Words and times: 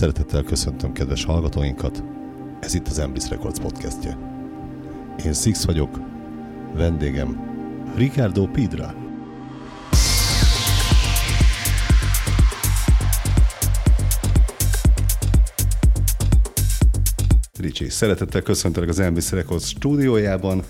Szeretettel 0.00 0.42
köszöntöm 0.42 0.92
kedves 0.92 1.24
hallgatóinkat, 1.24 2.02
ez 2.60 2.74
itt 2.74 2.88
az 2.88 2.98
Emblis 2.98 3.28
Records 3.28 3.58
podcastje. 3.58 4.18
Én 5.24 5.32
Six 5.32 5.64
vagyok, 5.64 6.00
vendégem 6.74 7.40
Ricardo 7.96 8.46
Pidra. 8.46 8.94
Ricsi, 17.58 17.88
szeretettel 17.88 18.42
köszöntelek 18.42 18.88
az 18.88 18.98
Emblis 18.98 19.30
Records 19.30 19.68
stúdiójában, 19.68 20.62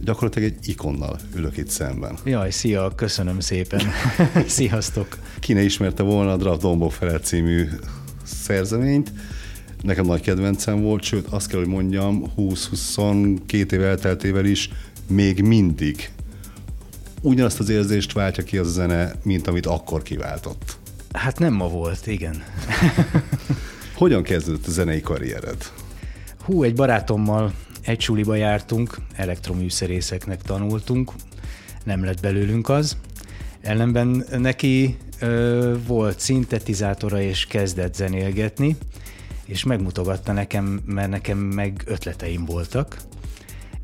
gyakorlatilag 0.00 0.52
egy 0.52 0.68
ikonnal 0.68 1.18
ülök 1.36 1.56
itt 1.56 1.68
szemben. 1.68 2.18
Jaj, 2.24 2.50
szia, 2.50 2.92
köszönöm 2.94 3.40
szépen. 3.40 3.82
Sziasztok. 4.46 5.18
Ki 5.40 5.52
ne 5.52 5.62
ismerte 5.62 6.02
volna 6.02 6.32
a 6.32 6.36
Draft 6.36 6.60
Dombo 6.60 6.88
Feler 6.88 7.20
című 7.20 7.68
szerzeményt. 8.52 9.12
Nekem 9.82 10.06
nagy 10.06 10.20
kedvencem 10.20 10.80
volt, 10.80 11.02
sőt 11.02 11.26
azt 11.26 11.48
kell, 11.48 11.58
hogy 11.58 11.68
mondjam, 11.68 12.32
20-22 12.36 13.72
év 13.72 13.82
elteltével 13.82 14.44
is 14.44 14.70
még 15.06 15.42
mindig 15.42 16.10
ugyanazt 17.22 17.60
az 17.60 17.68
érzést 17.68 18.12
váltja 18.12 18.44
ki 18.44 18.58
az 18.58 18.66
a 18.66 18.70
zene, 18.70 19.12
mint 19.22 19.46
amit 19.46 19.66
akkor 19.66 20.02
kiváltott. 20.02 20.76
Hát 21.12 21.38
nem 21.38 21.52
ma 21.52 21.68
volt, 21.68 22.06
igen. 22.06 22.42
Hogyan 23.94 24.22
kezdődött 24.22 24.66
a 24.66 24.70
zenei 24.70 25.00
karriered? 25.00 25.72
Hú, 26.44 26.62
egy 26.62 26.74
barátommal 26.74 27.52
egy 27.82 28.00
suliba 28.00 28.34
jártunk, 28.34 28.96
elektroműszerészeknek 29.16 30.42
tanultunk, 30.42 31.12
nem 31.84 32.04
lett 32.04 32.20
belőlünk 32.20 32.68
az. 32.68 32.96
Ellenben 33.60 34.24
neki 34.38 34.96
volt 35.86 36.20
szintetizátora 36.20 37.20
és 37.20 37.46
kezdett 37.46 37.94
zenélgetni, 37.94 38.76
és 39.44 39.64
megmutogatta 39.64 40.32
nekem, 40.32 40.80
mert 40.84 41.10
nekem 41.10 41.38
meg 41.38 41.82
ötleteim 41.86 42.44
voltak. 42.44 42.96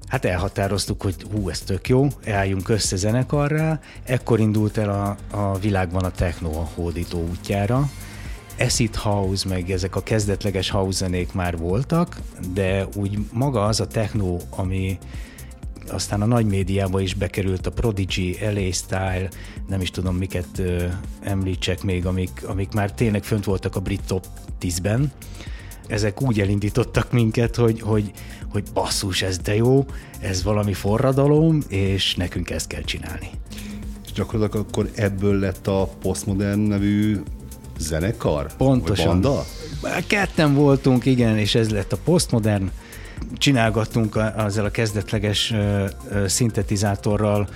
Hát 0.08 0.24
elhatároztuk, 0.24 1.02
hogy 1.02 1.14
hú, 1.32 1.48
ez 1.48 1.60
tök 1.60 1.88
jó, 1.88 2.06
álljunk 2.26 2.68
össze 2.68 2.96
zenekarrá. 2.96 3.80
Ekkor 4.04 4.40
indult 4.40 4.76
el 4.78 4.90
a, 4.90 5.36
a 5.36 5.58
világban 5.58 6.04
a 6.04 6.10
techno 6.10 6.48
a 6.48 6.68
hódító 6.74 7.26
útjára. 7.30 7.90
Acid 8.58 8.94
House, 8.94 9.48
meg 9.48 9.70
ezek 9.70 9.96
a 9.96 10.02
kezdetleges 10.02 10.70
house 10.70 11.04
zenék 11.04 11.32
már 11.32 11.56
voltak, 11.56 12.20
de 12.52 12.86
úgy 12.94 13.18
maga 13.32 13.64
az 13.64 13.80
a 13.80 13.86
techno, 13.86 14.36
ami 14.50 14.98
aztán 15.88 16.22
a 16.22 16.26
nagy 16.26 16.46
médiába 16.46 17.00
is 17.00 17.14
bekerült 17.14 17.66
a 17.66 17.70
Prodigy, 17.70 18.38
LA 18.40 18.72
Style, 18.72 19.28
nem 19.68 19.80
is 19.80 19.90
tudom 19.90 20.16
miket 20.16 20.58
ö, 20.58 20.84
említsek 21.20 21.82
még, 21.82 22.06
amik, 22.06 22.42
amik 22.46 22.72
már 22.72 22.92
tényleg 22.92 23.24
fönt 23.24 23.44
voltak 23.44 23.76
a 23.76 23.80
brit 23.80 24.02
top 24.06 24.26
10-ben. 24.60 25.12
Ezek 25.86 26.22
úgy 26.22 26.40
elindítottak 26.40 27.12
minket, 27.12 27.56
hogy, 27.56 27.80
hogy, 27.80 28.10
hogy 28.52 28.62
basszus, 28.74 29.22
ez 29.22 29.38
de 29.38 29.54
jó, 29.54 29.86
ez 30.20 30.42
valami 30.42 30.72
forradalom, 30.72 31.62
és 31.68 32.14
nekünk 32.14 32.50
ezt 32.50 32.66
kell 32.66 32.82
csinálni. 32.82 33.30
És 34.04 34.12
gyakorlatilag 34.12 34.66
akkor 34.66 34.90
ebből 34.94 35.38
lett 35.38 35.66
a 35.66 35.90
Postmodern 36.00 36.60
nevű 36.60 37.20
zenekar? 37.78 38.56
Pontosan. 38.56 39.26
Ketten 40.06 40.54
voltunk, 40.54 41.04
igen, 41.04 41.38
és 41.38 41.54
ez 41.54 41.70
lett 41.70 41.92
a 41.92 41.98
Postmodern 42.04 42.70
csinálgattunk 43.36 44.18
ezzel 44.36 44.64
a 44.64 44.70
kezdetleges 44.70 45.54
szintetizátorral 46.26 47.48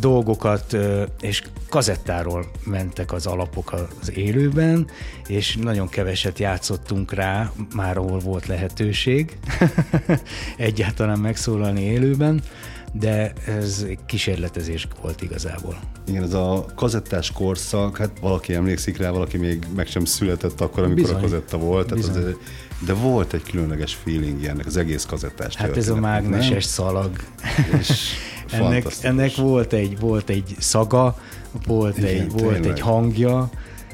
dolgokat, 0.00 0.76
és 1.20 1.42
kazettáról 1.68 2.50
mentek 2.64 3.12
az 3.12 3.26
alapok 3.26 3.72
az 4.00 4.16
élőben, 4.16 4.86
és 5.26 5.56
nagyon 5.56 5.88
keveset 5.88 6.38
játszottunk 6.38 7.12
rá, 7.12 7.50
már 7.74 7.96
ahol 7.96 8.18
volt 8.18 8.46
lehetőség 8.46 9.38
egyáltalán 10.56 11.18
megszólalni 11.18 11.82
élőben, 11.82 12.42
de 12.92 13.32
ez 13.46 13.86
kísérletezés 14.06 14.88
volt 15.02 15.22
igazából. 15.22 15.78
Igen, 16.06 16.22
ez 16.22 16.32
a 16.32 16.66
kazettás 16.74 17.32
korszak, 17.32 17.96
hát 17.96 18.10
valaki 18.20 18.54
emlékszik 18.54 18.96
rá, 18.96 19.10
valaki 19.10 19.36
még 19.36 19.66
meg 19.74 19.86
sem 19.86 20.04
született 20.04 20.60
akkor, 20.60 20.82
amikor 20.82 21.02
Bizony. 21.02 21.16
a 21.16 21.20
kazetta 21.20 21.58
volt. 21.58 21.86
Tehát 21.86 22.04
az, 22.04 22.18
de 22.86 22.92
volt 22.92 23.32
egy 23.32 23.42
különleges 23.42 23.94
feeling 23.94 24.44
ennek 24.44 24.66
az 24.66 24.76
egész 24.76 25.04
kazettás 25.04 25.56
Hát 25.56 25.76
ez 25.76 25.88
a 25.88 25.96
mágneses 25.96 26.48
nem? 26.50 26.60
szalag. 26.60 27.10
És 27.78 28.12
ennek, 28.50 28.86
ennek 29.02 29.34
volt 29.34 29.72
egy, 29.72 29.98
volt 29.98 30.30
egy 30.30 30.56
szaga, 30.58 31.18
volt, 31.66 31.98
Igen, 31.98 32.20
egy, 32.20 32.30
volt 32.30 32.66
egy 32.66 32.80
hangja, 32.80 33.50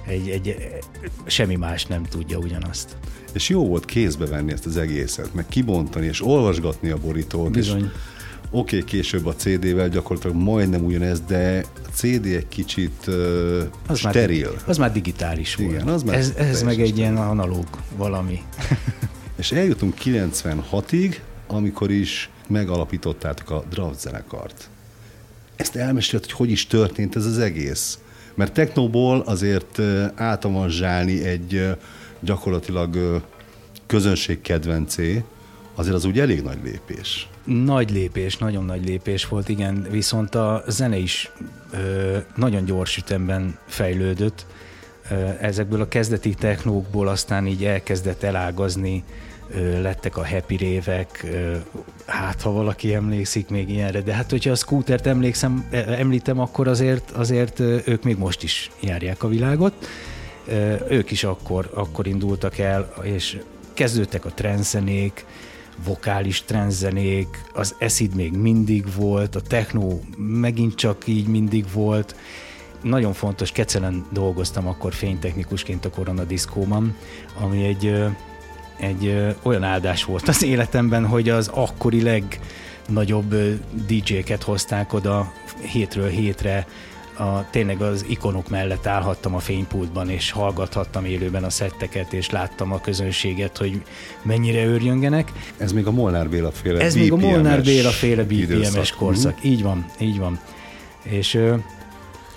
egy, 0.06 0.28
egy, 0.28 0.56
semmi 1.26 1.56
más 1.56 1.86
nem 1.86 2.02
tudja 2.02 2.38
ugyanazt. 2.38 2.96
És 3.32 3.48
jó 3.48 3.66
volt 3.66 3.84
kézbe 3.84 4.26
venni 4.26 4.52
ezt 4.52 4.66
az 4.66 4.76
egészet, 4.76 5.34
meg 5.34 5.48
kibontani, 5.48 6.06
és 6.06 6.24
olvasgatni 6.24 6.90
a 6.90 6.96
borítót. 6.96 7.50
Bizony. 7.50 7.78
És 7.78 7.90
Oké, 8.56 8.76
okay, 8.76 8.88
később 8.88 9.26
a 9.26 9.34
CD-vel 9.34 9.88
gyakorlatilag 9.88 10.36
majdnem 10.36 10.84
ugyanez, 10.84 11.20
de 11.20 11.64
a 11.86 11.88
CD 11.92 12.26
egy 12.26 12.48
kicsit 12.48 13.04
uh, 13.06 13.62
az 13.86 13.98
steril. 13.98 14.50
Már, 14.50 14.62
az 14.66 14.78
már 14.78 14.92
digitális 14.92 15.54
volt. 15.54 15.70
Igen, 15.70 15.88
az 15.88 16.02
már 16.02 16.16
ez, 16.16 16.32
ez 16.36 16.62
meg 16.62 16.80
egy 16.80 16.98
ilyen 16.98 17.16
analóg 17.16 17.66
valami. 17.96 18.42
És 19.36 19.52
eljutunk 19.52 19.94
96-ig, 20.04 21.16
amikor 21.46 21.90
is 21.90 22.30
megalapítottátok 22.48 23.50
a 23.50 23.64
Draft 23.70 24.00
zenekart. 24.00 24.68
Ezt 25.56 25.76
elmesélt, 25.76 26.22
hogy 26.22 26.32
hogy 26.32 26.50
is 26.50 26.66
történt 26.66 27.16
ez 27.16 27.26
az 27.26 27.38
egész. 27.38 27.98
Mert 28.34 28.52
technóból 28.52 29.20
azért 29.20 29.80
átavanzsálni 30.14 31.24
egy 31.24 31.76
gyakorlatilag 32.20 33.22
közönség 33.86 34.40
kedvencé, 34.40 35.24
azért 35.74 35.94
az 35.94 36.04
úgy 36.04 36.18
elég 36.18 36.42
nagy 36.42 36.58
lépés. 36.64 37.28
Nagy 37.44 37.90
lépés, 37.90 38.36
nagyon 38.36 38.64
nagy 38.64 38.84
lépés 38.84 39.28
volt, 39.28 39.48
igen, 39.48 39.86
viszont 39.90 40.34
a 40.34 40.62
zene 40.68 40.96
is 40.96 41.30
ö, 41.72 42.16
nagyon 42.36 42.64
gyors 42.64 42.96
ütemben 42.96 43.58
fejlődött. 43.66 44.46
Ö, 45.10 45.14
ezekből 45.40 45.80
a 45.80 45.88
kezdeti 45.88 46.34
technókból 46.34 47.08
aztán 47.08 47.46
így 47.46 47.64
elkezdett 47.64 48.22
elágazni, 48.22 49.04
ö, 49.54 49.80
lettek 49.82 50.16
a 50.16 50.26
happy 50.26 50.56
révek, 50.56 51.24
ö, 51.24 51.56
hát 52.06 52.42
ha 52.42 52.50
valaki 52.50 52.94
emlékszik 52.94 53.48
még 53.48 53.70
ilyenre, 53.70 54.00
de 54.00 54.12
hát 54.12 54.30
hogyha 54.30 54.50
a 54.50 54.54
scootert 54.54 55.06
emlékszem, 55.06 55.66
e, 55.70 55.76
említem, 55.98 56.38
akkor 56.40 56.68
azért, 56.68 57.10
azért 57.10 57.60
ők 57.60 58.02
még 58.02 58.16
most 58.16 58.42
is 58.42 58.70
járják 58.80 59.22
a 59.22 59.28
világot. 59.28 59.88
Ö, 60.46 60.74
ők 60.88 61.10
is 61.10 61.24
akkor, 61.24 61.70
akkor 61.74 62.06
indultak 62.06 62.58
el, 62.58 62.92
és 63.02 63.38
kezdődtek 63.74 64.24
a 64.24 64.30
trendszenék, 64.30 65.24
vokális 65.84 66.42
trendzenék, 66.42 67.44
az 67.52 67.74
acid 67.80 68.14
még 68.14 68.32
mindig 68.32 68.94
volt, 68.96 69.34
a 69.36 69.40
techno 69.40 69.98
megint 70.16 70.74
csak 70.74 71.06
így 71.06 71.26
mindig 71.26 71.64
volt. 71.72 72.16
Nagyon 72.82 73.12
fontos, 73.12 73.52
Kecelen 73.52 74.06
dolgoztam 74.10 74.66
akkor 74.66 74.92
fénytechnikusként 74.92 75.84
a 75.84 75.90
Korona 75.90 76.24
Diszkóban, 76.24 76.96
ami 77.40 77.64
egy, 77.64 78.04
egy 78.76 79.34
olyan 79.42 79.62
áldás 79.62 80.04
volt 80.04 80.28
az 80.28 80.42
életemben, 80.42 81.06
hogy 81.06 81.28
az 81.28 81.48
akkori 81.48 82.02
legnagyobb 82.02 83.34
DJ-ket 83.86 84.42
hozták 84.42 84.92
oda 84.92 85.32
hétről 85.60 86.08
hétre, 86.08 86.66
a, 87.18 87.50
tényleg 87.50 87.80
az 87.80 88.04
ikonok 88.08 88.48
mellett 88.48 88.86
állhattam 88.86 89.34
a 89.34 89.38
fénypultban, 89.38 90.10
és 90.10 90.30
hallgathattam 90.30 91.04
élőben 91.04 91.44
a 91.44 91.50
szetteket, 91.50 92.12
és 92.12 92.30
láttam 92.30 92.72
a 92.72 92.80
közönséget, 92.80 93.56
hogy 93.58 93.82
mennyire 94.22 94.64
őrjöngenek. 94.64 95.32
Ez 95.56 95.72
még 95.72 95.86
a 95.86 95.90
Molnár 95.90 96.28
Béla 96.28 96.50
féle 96.50 96.80
Ez 96.80 96.94
még 96.94 97.12
a 97.12 97.16
Molnár 97.16 97.62
Béla 97.62 97.90
féle 97.90 98.24
BPM-es 98.24 98.92
korszak. 98.92 99.34
Mm. 99.34 99.50
Így 99.50 99.62
van, 99.62 99.86
így 100.00 100.18
van. 100.18 100.40
És 101.02 101.34
ö, 101.34 101.54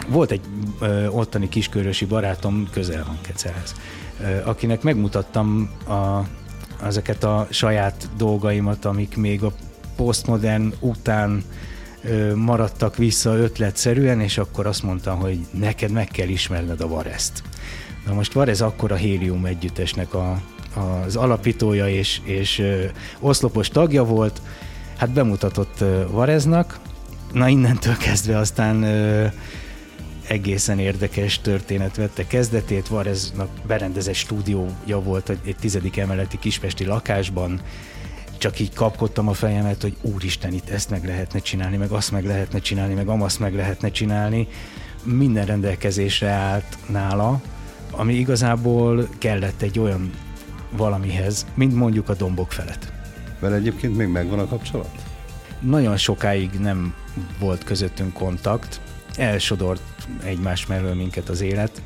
volt 0.08 0.32
egy 0.32 0.42
ö, 0.80 1.08
ottani 1.08 1.50
kiskörösi 1.50 2.06
barátom, 2.06 2.68
közel 2.72 3.04
van 3.08 3.18
Kecelhez, 3.22 3.76
ö, 4.22 4.50
akinek 4.50 4.82
megmutattam 4.82 5.70
a, 5.88 6.28
ezeket 6.86 7.24
a 7.24 7.48
saját 7.50 8.10
dolgaimat, 8.18 8.86
amik 8.86 9.16
még 9.16 9.44
a 9.44 9.52
postmodern 9.96 10.74
után 10.80 11.44
maradtak 12.36 12.96
vissza 12.96 13.36
ötletszerűen, 13.36 14.22
és 14.22 14.38
akkor 14.38 14.66
azt 14.66 14.84
mondtam, 14.84 15.20
hogy 15.20 15.40
neked 15.52 15.92
meg 15.92 16.08
kell 16.08 16.28
ismerned 16.28 16.82
a 16.82 16.88
Varezt. 16.88 17.44
Na 18.06 18.14
most 18.14 18.34
Varez 18.34 18.62
akkor 18.62 18.92
a 18.92 18.96
Helium 18.96 19.46
együttesnek 19.46 20.14
a, 20.14 20.42
az 21.06 21.16
alapítója 21.16 21.90
és, 21.90 22.20
és 22.24 22.64
oszlopos 23.20 23.68
tagja 23.68 24.04
volt, 24.04 24.42
hát 24.98 25.12
bemutatott 25.12 25.84
Vareznak, 26.12 26.80
na 27.34 27.48
innentől 27.48 27.98
kezdve 27.98 28.38
aztán 28.38 28.84
egészen 30.28 30.80
érdekes 30.80 31.40
történet 31.40 31.96
vette 31.96 32.28
kezdetét. 32.28 32.88
Vareznak 32.88 33.50
berendezett 33.68 34.14
stúdiója 34.14 35.00
volt 35.04 35.30
egy 35.30 35.56
tizedik 35.60 35.98
emeleti 35.98 36.40
kispesti 36.40 36.86
lakásban, 36.86 37.62
csak 38.38 38.60
így 38.60 38.74
kapkodtam 38.74 39.28
a 39.28 39.34
fejemet, 39.34 39.82
hogy 39.82 39.98
úristen, 40.02 40.54
itt 40.54 40.70
ezt 40.70 40.90
meg 40.90 41.06
lehetne 41.06 41.40
csinálni, 41.40 41.78
meg 41.78 41.92
azt 41.92 42.12
meg 42.12 42.26
lehetne 42.26 42.60
csinálni, 42.60 42.94
meg 42.94 43.08
amazt 43.08 43.40
meg 43.40 43.56
lehetne 43.56 43.92
csinálni. 43.92 44.48
Minden 45.04 45.46
rendelkezésre 45.46 46.30
állt 46.30 46.78
nála, 46.90 47.42
ami 47.92 48.14
igazából 48.14 49.08
kellett 49.18 49.62
egy 49.62 49.80
olyan 49.80 50.12
valamihez, 50.72 51.46
mint 51.54 51.76
mondjuk 51.76 52.10
a 52.10 52.14
dombok 52.14 52.52
felett. 52.52 52.92
Vele 53.40 53.56
egyébként 53.56 53.98
még 53.98 54.08
megvan 54.08 54.40
a 54.40 54.48
kapcsolat? 54.48 54.90
Nagyon 55.60 55.98
sokáig 55.98 56.50
nem 56.52 56.94
volt 57.40 57.64
közöttünk 57.64 58.14
kontakt, 58.14 58.82
elsodort 59.16 59.82
egymás 60.24 60.66
mellől 60.66 60.94
minket 60.94 61.30
az 61.30 61.42
élet, 61.42 61.82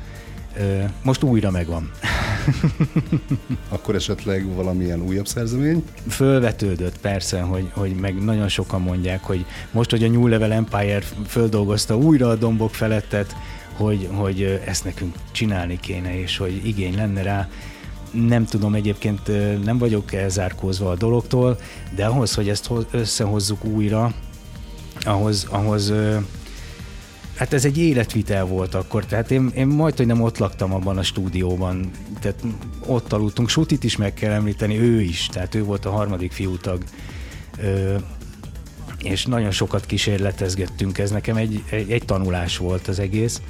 most 1.02 1.22
újra 1.22 1.50
megvan. 1.50 1.90
Akkor 3.68 3.94
esetleg 3.94 4.54
valamilyen 4.54 5.02
újabb 5.02 5.26
szerzemény? 5.26 5.84
Fölvetődött 6.08 6.98
persze, 6.98 7.40
hogy, 7.40 7.68
hogy 7.72 7.94
meg 7.94 8.24
nagyon 8.24 8.48
sokan 8.48 8.80
mondják, 8.80 9.22
hogy 9.22 9.44
most, 9.70 9.90
hogy 9.90 10.04
a 10.04 10.08
New 10.08 10.26
Level 10.26 10.52
Empire 10.52 11.02
földolgozta 11.26 11.96
újra 11.96 12.28
a 12.28 12.34
dombok 12.34 12.74
felettet, 12.74 13.36
hogy, 13.72 14.08
hogy 14.12 14.60
ezt 14.66 14.84
nekünk 14.84 15.14
csinálni 15.30 15.80
kéne, 15.80 16.20
és 16.20 16.36
hogy 16.36 16.66
igény 16.66 16.94
lenne 16.96 17.22
rá. 17.22 17.48
Nem 18.10 18.44
tudom, 18.44 18.74
egyébként 18.74 19.20
nem 19.64 19.78
vagyok 19.78 20.12
elzárkózva 20.12 20.90
a 20.90 20.96
dologtól, 20.96 21.58
de 21.94 22.06
ahhoz, 22.06 22.34
hogy 22.34 22.48
ezt 22.48 22.70
összehozzuk 22.90 23.64
újra, 23.64 24.14
ahhoz, 25.00 25.46
ahhoz 25.50 25.92
Hát 27.42 27.52
ez 27.52 27.64
egy 27.64 27.78
életvitel 27.78 28.44
volt 28.44 28.74
akkor, 28.74 29.04
tehát 29.04 29.30
én, 29.30 29.50
én 29.54 29.66
majd, 29.66 29.96
hogy 29.96 30.06
nem 30.06 30.22
ott 30.22 30.38
laktam 30.38 30.74
abban 30.74 30.98
a 30.98 31.02
stúdióban, 31.02 31.90
tehát 32.20 32.42
ott 32.86 33.12
aludtunk, 33.12 33.48
Sutit 33.48 33.84
is 33.84 33.96
meg 33.96 34.14
kell 34.14 34.32
említeni, 34.32 34.78
ő 34.78 35.00
is, 35.00 35.26
tehát 35.26 35.54
ő 35.54 35.64
volt 35.64 35.84
a 35.84 35.90
harmadik 35.90 36.32
fiútag, 36.32 36.84
ö, 37.58 37.96
és 38.98 39.26
nagyon 39.26 39.50
sokat 39.50 39.86
kísérletezgettünk, 39.86 40.98
ez 40.98 41.10
nekem 41.10 41.36
egy, 41.36 41.62
egy, 41.70 41.90
egy 41.90 42.04
tanulás 42.04 42.56
volt 42.56 42.88
az 42.88 42.98
egész, 42.98 43.40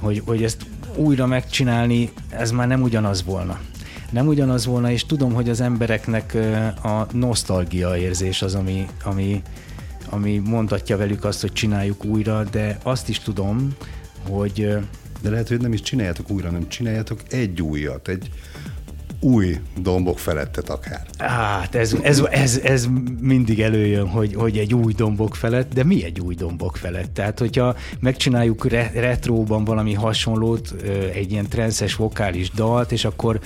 hogy, 0.00 0.22
hogy 0.26 0.42
ezt 0.42 0.66
újra 0.96 1.26
megcsinálni, 1.26 2.10
ez 2.28 2.50
már 2.50 2.66
nem 2.66 2.82
ugyanaz 2.82 3.24
volna. 3.24 3.60
Nem 4.10 4.26
ugyanaz 4.26 4.66
volna, 4.66 4.90
és 4.90 5.06
tudom, 5.06 5.32
hogy 5.32 5.48
az 5.48 5.60
embereknek 5.60 6.34
a 6.82 7.06
nosztalgia 7.12 7.96
érzés 7.96 8.42
az, 8.42 8.54
ami, 8.54 8.86
ami 9.04 9.42
ami 10.10 10.38
mondatja 10.38 10.96
velük 10.96 11.24
azt, 11.24 11.40
hogy 11.40 11.52
csináljuk 11.52 12.04
újra, 12.04 12.44
de 12.44 12.78
azt 12.82 13.08
is 13.08 13.18
tudom, 13.18 13.74
hogy... 14.28 14.78
De 15.22 15.30
lehet, 15.30 15.48
hogy 15.48 15.60
nem 15.60 15.72
is 15.72 15.80
csináljátok 15.80 16.30
újra, 16.30 16.50
nem 16.50 16.68
csináljátok 16.68 17.20
egy 17.30 17.62
újat, 17.62 18.08
egy 18.08 18.30
új 19.20 19.60
dombok 19.78 20.18
felettet 20.18 20.68
akár. 20.68 21.06
Hát 21.18 21.74
ez, 21.74 21.96
ez, 22.02 22.22
ez, 22.30 22.56
ez 22.56 22.88
mindig 23.20 23.60
előjön, 23.60 24.08
hogy, 24.08 24.34
hogy 24.34 24.58
egy 24.58 24.74
új 24.74 24.92
dombok 24.92 25.34
felett, 25.34 25.72
de 25.72 25.84
mi 25.84 26.04
egy 26.04 26.20
új 26.20 26.34
dombok 26.34 26.76
felett? 26.76 27.14
Tehát, 27.14 27.38
hogyha 27.38 27.76
megcsináljuk 28.00 28.68
re, 28.68 28.90
retróban 28.94 29.64
valami 29.64 29.94
hasonlót, 29.94 30.74
egy 31.14 31.32
ilyen 31.32 31.48
transzes 31.48 31.94
vokális 31.94 32.50
dalt, 32.50 32.92
és 32.92 33.04
akkor 33.04 33.40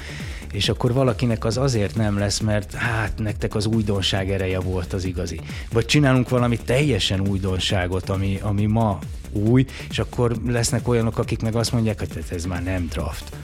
és 0.55 0.69
akkor 0.69 0.93
valakinek 0.93 1.45
az 1.45 1.59
azért 1.59 1.97
nem 1.97 2.19
lesz, 2.19 2.41
mert 2.41 2.75
hát 2.75 3.19
nektek 3.19 3.55
az 3.55 3.67
újdonság 3.67 4.31
ereje 4.31 4.61
volt 4.61 4.93
az 4.93 5.05
igazi. 5.05 5.41
Vagy 5.73 5.87
csinálunk 5.87 6.29
valami 6.29 6.57
teljesen 6.57 7.29
újdonságot, 7.29 8.11
ami, 8.11 8.39
ami 8.43 8.67
ma 8.67 8.99
új, 9.33 9.65
és 9.91 9.99
akkor 9.99 10.37
lesznek 10.47 10.89
olyanok, 10.89 11.19
akik 11.19 11.43
meg 11.43 11.55
azt 11.55 11.73
mondják, 11.73 11.99
hogy 11.99 12.25
ez 12.31 12.45
már 12.45 12.63
nem 12.63 12.87
draft. 12.91 13.37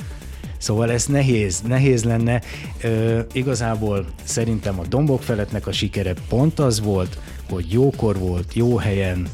Szóval 0.59 0.91
ez 0.91 1.07
nehéz, 1.07 1.61
nehéz 1.61 2.05
lenne. 2.05 2.43
Ö, 2.83 3.21
igazából 3.33 4.07
szerintem 4.25 4.79
a 4.79 4.87
dombok 4.87 5.23
feletnek 5.23 5.67
a 5.67 5.73
sikere 5.73 6.15
pont 6.29 6.59
az 6.59 6.81
volt, 6.81 7.19
hogy 7.49 7.73
jókor 7.73 8.19
volt, 8.19 8.55
jó 8.55 8.77
helyen, 8.77 9.29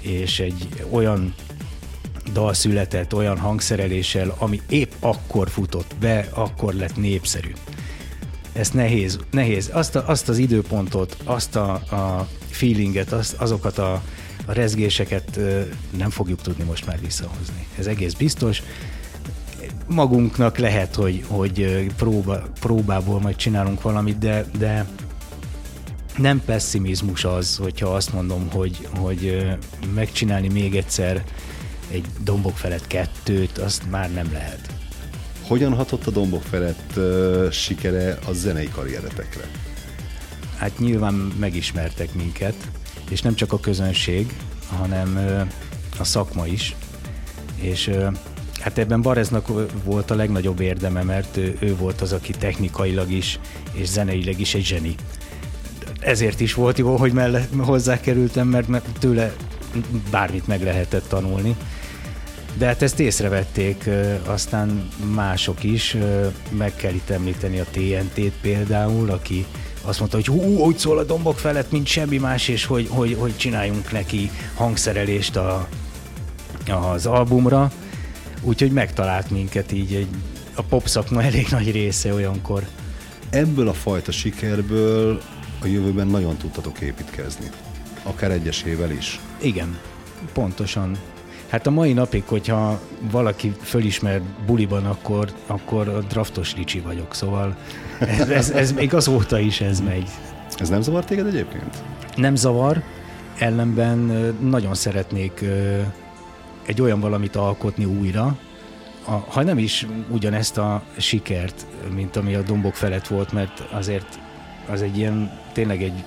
és 0.00 0.40
egy 0.40 0.68
olyan 0.90 1.34
dal 2.32 2.54
született 2.54 3.14
olyan 3.14 3.38
hangszereléssel, 3.38 4.34
ami 4.38 4.60
épp 4.68 4.92
akkor 5.00 5.50
futott 5.50 5.94
be, 6.00 6.28
akkor 6.32 6.74
lett 6.74 6.96
népszerű. 6.96 7.52
Ez 8.52 8.70
nehéz, 8.70 9.18
nehéz. 9.30 9.70
Azt, 9.72 9.96
a, 9.96 10.04
azt 10.06 10.28
az 10.28 10.38
időpontot, 10.38 11.16
azt 11.24 11.56
a, 11.56 11.72
a 11.72 12.28
feelinget, 12.50 13.12
azt, 13.12 13.34
azokat 13.34 13.78
a, 13.78 14.02
a 14.46 14.52
rezgéseket 14.52 15.40
nem 15.96 16.10
fogjuk 16.10 16.40
tudni 16.40 16.64
most 16.64 16.86
már 16.86 17.00
visszahozni. 17.00 17.66
Ez 17.78 17.86
egész 17.86 18.12
biztos. 18.12 18.62
Magunknak 19.86 20.58
lehet, 20.58 20.94
hogy, 20.94 21.24
hogy 21.26 21.86
próba, 21.96 22.42
próbából 22.60 23.20
majd 23.20 23.36
csinálunk 23.36 23.82
valamit, 23.82 24.18
de, 24.18 24.46
de 24.58 24.86
nem 26.16 26.42
pessimizmus 26.44 27.24
az, 27.24 27.56
hogyha 27.56 27.94
azt 27.94 28.12
mondom, 28.12 28.50
hogy, 28.50 28.88
hogy 28.96 29.46
megcsinálni 29.94 30.48
még 30.48 30.76
egyszer 30.76 31.24
egy 31.90 32.06
dombok 32.22 32.56
felett 32.56 32.86
kettőt, 32.86 33.58
azt 33.58 33.90
már 33.90 34.12
nem 34.12 34.32
lehet. 34.32 34.74
Hogyan 35.46 35.74
hatott 35.74 36.06
a 36.06 36.10
dombok 36.10 36.42
felett 36.42 36.92
uh, 36.96 37.50
sikere 37.50 38.18
a 38.26 38.32
zenei 38.32 38.68
karrieretekre? 38.68 39.44
Hát 40.56 40.78
nyilván 40.78 41.14
megismertek 41.14 42.14
minket, 42.14 42.56
és 43.10 43.22
nem 43.22 43.34
csak 43.34 43.52
a 43.52 43.60
közönség, 43.60 44.36
hanem 44.68 45.16
uh, 45.16 46.00
a 46.00 46.04
szakma 46.04 46.46
is, 46.46 46.76
és 47.60 47.86
uh, 47.86 48.12
Hát 48.64 48.78
ebben 48.78 49.02
Bareznak 49.02 49.48
volt 49.84 50.10
a 50.10 50.14
legnagyobb 50.14 50.60
érdeme, 50.60 51.02
mert 51.02 51.36
ő, 51.36 51.56
ő 51.60 51.76
volt 51.76 52.00
az, 52.00 52.12
aki 52.12 52.32
technikailag 52.32 53.10
is 53.10 53.38
és 53.72 53.88
zeneileg 53.88 54.40
is 54.40 54.54
egy 54.54 54.64
zseni. 54.64 54.94
Ezért 56.00 56.40
is 56.40 56.54
volt 56.54 56.78
jó, 56.78 56.96
hogy 56.96 57.12
mellett 57.12 57.48
hozzá 57.58 58.00
kerültem, 58.00 58.48
mert 58.48 58.84
tőle 58.98 59.34
bármit 60.10 60.46
meg 60.46 60.62
lehetett 60.62 61.08
tanulni. 61.08 61.56
De 62.56 62.66
hát 62.66 62.82
ezt 62.82 63.00
észrevették 63.00 63.90
aztán 64.26 64.88
mások 65.14 65.62
is, 65.62 65.96
meg 66.50 66.76
kell 66.76 66.92
itt 66.92 67.10
említeni 67.10 67.58
a 67.58 67.64
TNT-t 67.70 68.32
például, 68.40 69.10
aki 69.10 69.46
azt 69.82 69.98
mondta, 69.98 70.16
hogy 70.16 70.26
hú, 70.26 70.58
úgy 70.58 70.78
szól 70.78 70.98
a 70.98 71.04
dombok 71.04 71.38
felett, 71.38 71.70
mint 71.70 71.86
semmi 71.86 72.18
más, 72.18 72.48
és 72.48 72.64
hogy, 72.64 72.88
hogy, 72.90 73.16
hogy 73.18 73.36
csináljunk 73.36 73.92
neki 73.92 74.30
hangszerelést 74.54 75.36
a, 75.36 75.68
az 76.70 77.06
albumra. 77.06 77.72
Úgyhogy 78.42 78.70
megtalált 78.70 79.30
minket 79.30 79.72
így 79.72 79.94
egy, 79.94 80.08
a 80.54 80.62
pop 80.62 80.86
szakma 80.86 81.22
elég 81.28 81.46
nagy 81.50 81.70
része 81.70 82.12
olyankor. 82.12 82.66
Ebből 83.30 83.68
a 83.68 83.72
fajta 83.72 84.12
sikerből 84.12 85.20
a 85.62 85.66
jövőben 85.66 86.06
nagyon 86.06 86.36
tudtatok 86.36 86.80
építkezni. 86.80 87.50
Akár 88.02 88.30
egyesével 88.30 88.90
is. 88.90 89.20
Igen, 89.40 89.78
pontosan. 90.32 90.98
Hát 91.48 91.66
a 91.66 91.70
mai 91.70 91.92
napig, 91.92 92.22
hogyha 92.26 92.80
valaki 93.10 93.52
fölismer 93.60 94.20
buliban, 94.46 94.86
akkor, 94.86 95.32
akkor 95.46 95.88
a 95.88 96.00
draftos 96.00 96.56
licsi 96.56 96.80
vagyok, 96.80 97.14
szóval 97.14 97.56
ez, 97.98 98.28
ez, 98.28 98.50
ez 98.50 98.72
még 98.72 98.94
azóta 98.94 99.38
is 99.38 99.60
ez 99.60 99.80
megy. 99.80 100.08
Ez 100.56 100.68
nem 100.68 100.82
zavar 100.82 101.04
téged 101.04 101.26
egyébként? 101.26 101.82
Nem 102.16 102.34
zavar, 102.34 102.82
ellenben 103.38 103.98
nagyon 104.40 104.74
szeretnék 104.74 105.44
egy 106.66 106.80
olyan 106.80 107.00
valamit 107.00 107.36
alkotni 107.36 107.84
újra, 107.84 108.36
a, 109.04 109.10
ha 109.10 109.42
nem 109.42 109.58
is 109.58 109.86
ugyanezt 110.08 110.58
a 110.58 110.82
sikert, 110.96 111.66
mint 111.94 112.16
ami 112.16 112.34
a 112.34 112.42
dombok 112.42 112.74
felett 112.74 113.06
volt, 113.06 113.32
mert 113.32 113.60
azért 113.72 114.18
az 114.70 114.82
egy 114.82 114.96
ilyen, 114.96 115.40
tényleg 115.52 115.82
egy 115.82 116.04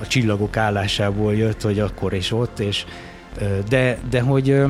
a 0.00 0.06
csillagok 0.06 0.56
állásából 0.56 1.34
jött, 1.34 1.62
hogy 1.62 1.78
akkor 1.78 2.12
és 2.12 2.32
ott, 2.32 2.58
és 2.58 2.84
de, 3.68 3.98
de 4.10 4.20
hogy, 4.20 4.62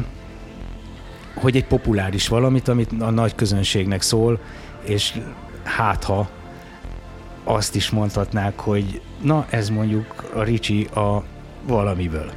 hogy 1.35 1.57
egy 1.57 1.67
populáris 1.67 2.29
valamit, 2.29 2.69
amit 2.69 2.93
a 2.99 3.11
nagy 3.11 3.35
közönségnek 3.35 4.03
szól, 4.03 4.41
és 4.85 5.21
hát 5.63 6.05
ha 6.05 6.29
azt 7.45 7.75
is 7.75 7.91
mondhatnák, 7.91 8.61
hogy 8.61 9.01
na 9.23 9.47
ez 9.51 9.69
mondjuk 9.69 10.31
a 10.35 10.43
Ricsi 10.43 10.85
a 10.85 11.25
valamiből. 11.67 12.31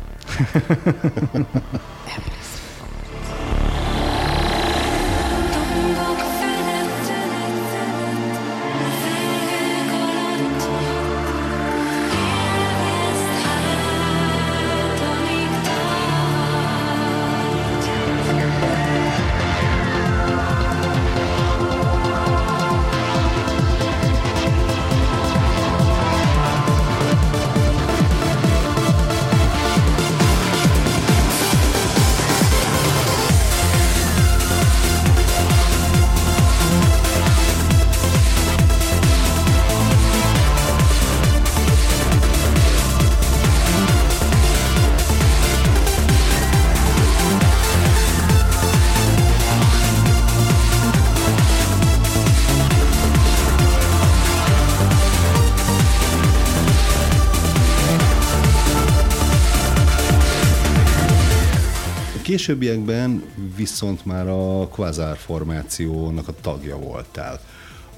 Későbbiekben 62.22 63.24
viszont 63.56 64.06
már 64.06 64.28
a 64.28 64.68
Quasar 64.68 65.18
formációnak 65.18 66.28
a 66.28 66.34
tagja 66.42 66.78
voltál, 66.78 67.42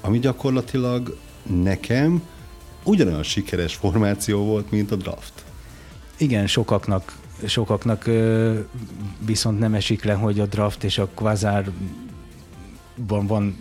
ami 0.00 0.18
gyakorlatilag 0.18 1.18
nekem 1.42 2.22
ugyanolyan 2.84 3.22
sikeres 3.22 3.74
formáció 3.74 4.44
volt, 4.44 4.70
mint 4.70 4.90
a 4.90 4.96
draft. 4.96 5.44
Igen, 6.16 6.46
sokaknak, 6.46 7.18
sokaknak 7.46 8.10
viszont 9.26 9.58
nem 9.58 9.74
esik 9.74 10.04
le, 10.04 10.12
hogy 10.12 10.40
a 10.40 10.46
draft 10.46 10.84
és 10.84 10.98
a 10.98 11.08
Quasar 11.14 11.70
van 13.06 13.58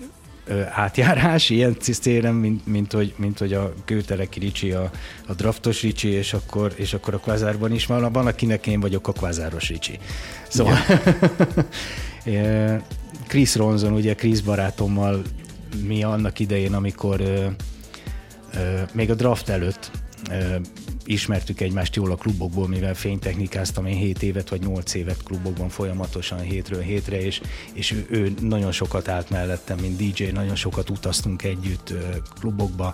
átjárás 0.70 1.50
ilyen 1.50 1.78
téren, 2.02 2.34
mint, 2.34 2.66
mint, 2.68 2.92
hogy, 2.92 3.14
mint 3.18 3.40
hogy 3.40 3.54
a 3.54 3.74
kőtereki 3.86 4.40
Ricsi, 4.40 4.72
a, 4.72 4.92
a 5.28 5.34
draftos 5.34 5.82
Ricsi, 5.82 6.08
és 6.08 6.34
akkor, 6.34 6.74
és 6.76 6.94
akkor 6.94 7.14
a 7.14 7.18
kvázárban 7.18 7.74
is 7.74 7.86
van, 7.86 8.12
van, 8.12 8.28
akinek 8.28 8.68
én 8.68 8.80
vagyok 8.80 9.08
a 9.08 9.12
kvázáros 9.12 9.70
Ricsi. 9.70 10.00
Szóval 10.48 10.78
Chris 13.28 13.56
Ronson, 13.56 13.94
ugye 13.94 14.16
Chris 14.16 14.42
barátommal 14.42 15.22
mi 15.88 16.04
annak 16.04 16.40
idején, 16.40 16.74
amikor 16.74 17.22
még 18.94 19.10
a 19.10 19.16
draft 19.16 19.50
előtt 19.50 19.92
ismertük 21.06 21.62
egymást 21.62 21.96
jól 21.96 22.12
a 22.12 22.16
klubokból, 22.16 22.68
mivel 22.68 22.96
fénytechnikáztam 22.96 23.86
én 23.86 23.98
7 23.98 24.24
évet 24.24 24.50
vagy 24.50 24.62
8 24.62 24.94
évet 24.94 25.24
klubokban 25.24 25.70
folyamatosan 25.70 26.40
hétről 26.40 26.82
hétre, 26.82 27.22
és, 27.22 27.42
és 27.74 27.92
ő, 27.92 28.06
ő 28.10 28.34
nagyon 28.42 28.72
sokat 28.72 29.08
állt 29.08 29.30
mellettem, 29.30 29.78
mint 29.78 29.98
DJ, 29.98 30.24
nagyon 30.24 30.56
sokat 30.56 30.90
utaztunk 30.90 31.44
együtt 31.44 31.94
klubokba, 32.40 32.94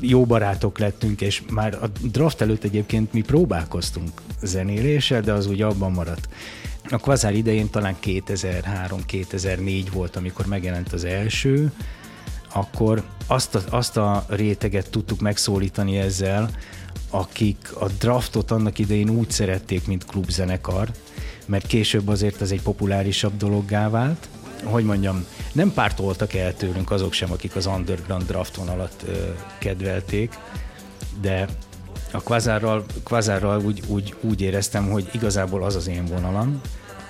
jó 0.00 0.24
barátok 0.24 0.78
lettünk, 0.78 1.20
és 1.20 1.42
már 1.50 1.74
a 1.74 1.86
draft 2.02 2.40
előtt 2.40 2.64
egyébként 2.64 3.12
mi 3.12 3.20
próbálkoztunk 3.20 4.20
zenéléssel, 4.42 5.20
de 5.20 5.32
az 5.32 5.46
úgy 5.46 5.62
abban 5.62 5.92
maradt. 5.92 6.28
A 6.90 6.98
Quasar 6.98 7.34
idején 7.34 7.70
talán 7.70 7.96
2003-2004 8.04 9.86
volt, 9.92 10.16
amikor 10.16 10.46
megjelent 10.46 10.92
az 10.92 11.04
első, 11.04 11.72
akkor 12.54 13.02
azt 13.26 13.54
a, 13.54 13.62
azt 13.70 13.96
a 13.96 14.24
réteget 14.28 14.90
tudtuk 14.90 15.20
megszólítani 15.20 15.98
ezzel, 15.98 16.50
akik 17.10 17.72
a 17.78 17.88
draftot 17.98 18.50
annak 18.50 18.78
idején 18.78 19.10
úgy 19.10 19.30
szerették, 19.30 19.86
mint 19.86 20.04
klubzenekar, 20.04 20.90
mert 21.46 21.66
később 21.66 22.08
azért 22.08 22.40
az 22.40 22.52
egy 22.52 22.62
populárisabb 22.62 23.36
dologgá 23.36 23.88
vált. 23.90 24.28
Hogy 24.64 24.84
mondjam, 24.84 25.24
nem 25.52 25.72
pártoltak 25.72 26.34
el 26.34 26.56
tőlünk 26.56 26.90
azok 26.90 27.12
sem, 27.12 27.32
akik 27.32 27.56
az 27.56 27.66
underground 27.66 28.26
draft 28.26 28.56
vonalat 28.56 29.04
ö, 29.06 29.12
kedvelték, 29.58 30.38
de 31.20 31.46
a 32.12 32.22
Quasarral, 32.22 32.84
Quasarral 33.02 33.64
úgy, 33.64 33.82
úgy, 33.86 34.14
úgy 34.20 34.40
éreztem, 34.40 34.90
hogy 34.90 35.08
igazából 35.12 35.64
az 35.64 35.74
az 35.74 35.86
én 35.86 36.04
vonalam. 36.04 36.60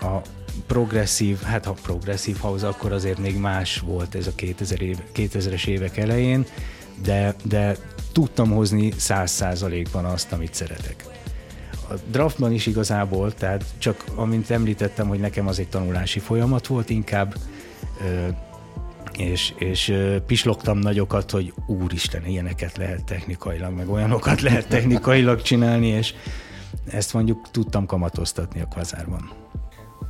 A 0.00 0.20
progresszív, 0.66 1.40
hát 1.40 1.64
ha 1.64 1.72
progresszív 1.82 2.36
house, 2.38 2.66
akkor 2.66 2.92
azért 2.92 3.18
még 3.18 3.36
más 3.36 3.78
volt 3.78 4.14
ez 4.14 4.26
a 4.26 4.34
2000 4.34 4.82
éve, 4.82 5.02
2000-es 5.14 5.66
évek 5.66 5.96
elején, 5.96 6.46
de, 7.02 7.34
de 7.42 7.76
tudtam 8.12 8.50
hozni 8.50 8.92
száz 8.96 9.30
százalékban 9.30 10.04
azt, 10.04 10.32
amit 10.32 10.54
szeretek. 10.54 11.04
A 11.90 11.94
draftban 12.10 12.52
is 12.52 12.66
igazából, 12.66 13.34
tehát 13.34 13.64
csak 13.78 14.04
amint 14.14 14.50
említettem, 14.50 15.08
hogy 15.08 15.20
nekem 15.20 15.46
az 15.46 15.58
egy 15.58 15.68
tanulási 15.68 16.18
folyamat 16.18 16.66
volt 16.66 16.90
inkább, 16.90 17.34
és, 19.18 19.52
és 19.58 19.94
pislogtam 20.26 20.78
nagyokat, 20.78 21.30
hogy 21.30 21.52
úristen, 21.66 22.26
ilyeneket 22.26 22.76
lehet 22.76 23.04
technikailag, 23.04 23.72
meg 23.72 23.88
olyanokat 23.88 24.40
lehet 24.40 24.68
technikailag 24.68 25.42
csinálni, 25.42 25.86
és 25.86 26.14
ezt 26.86 27.12
mondjuk 27.12 27.50
tudtam 27.50 27.86
kamatoztatni 27.86 28.60
a 28.60 28.66
kvazárban 28.66 29.30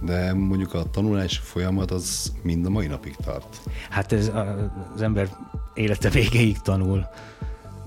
de 0.05 0.33
mondjuk 0.35 0.75
a 0.75 0.91
tanulási 0.91 1.39
folyamat 1.43 1.91
az 1.91 2.33
mind 2.43 2.67
a 2.67 2.71
mai 2.71 2.87
napig 2.87 3.17
tart. 3.25 3.61
Hát 3.91 4.13
ez 4.13 4.31
az 4.95 5.03
ember 5.03 5.29
élete 5.75 6.09
végéig 6.11 6.59
tanul. 6.59 7.07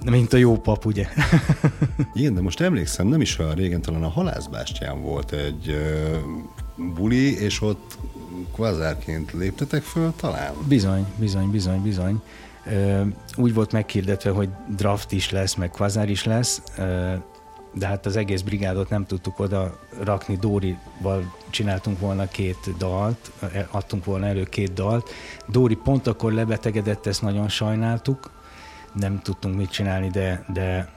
Mint 0.05 0.33
a 0.33 0.38
jó 0.38 0.57
pap, 0.57 0.86
ugye? 0.86 1.07
Igen, 2.13 2.33
de 2.33 2.41
most 2.41 2.62
emlékszem, 2.62 3.07
nem 3.07 3.21
is 3.21 3.39
olyan 3.39 3.53
régen, 3.53 3.81
talán 3.81 4.03
a 4.03 4.09
halászbástyán 4.09 5.01
volt 5.01 5.31
egy 5.31 5.67
uh, 5.67 6.93
buli, 6.93 7.39
és 7.41 7.62
ott 7.62 7.97
kvazárként 8.53 9.31
léptetek 9.31 9.83
föl 9.83 10.13
talán? 10.15 10.53
Bizony, 10.67 11.05
bizony, 11.15 11.50
bizony, 11.50 11.81
bizony. 11.81 12.21
Uh, 12.65 13.07
úgy 13.36 13.53
volt 13.53 13.71
meghirdetve, 13.71 14.29
hogy 14.29 14.50
draft 14.75 15.12
is 15.12 15.31
lesz, 15.31 15.55
meg 15.55 15.69
kvazár 15.69 16.09
is 16.09 16.24
lesz. 16.24 16.62
Uh, 16.77 17.13
de 17.77 17.88
hát 17.88 18.05
az 18.05 18.15
egész 18.15 18.41
brigádot 18.41 18.89
nem 18.89 19.05
tudtuk 19.05 19.39
oda 19.39 19.79
rakni, 20.03 20.36
Dórival 20.36 21.34
csináltunk 21.50 22.00
volna 22.00 22.27
két 22.27 22.77
dalt, 22.77 23.31
adtunk 23.72 24.05
volna 24.05 24.25
elő 24.25 24.43
két 24.43 24.74
dalt. 24.74 25.10
Dóri 25.48 25.75
pont 25.75 26.07
akkor 26.07 26.34
lebetegedett, 26.34 27.05
ezt 27.05 27.22
nagyon 27.22 27.50
sajnáltuk, 27.50 28.31
nem 28.93 29.22
tudtunk 29.22 29.55
mit 29.55 29.72
csinálni, 29.72 30.10
de, 30.10 30.46
de 30.53 30.89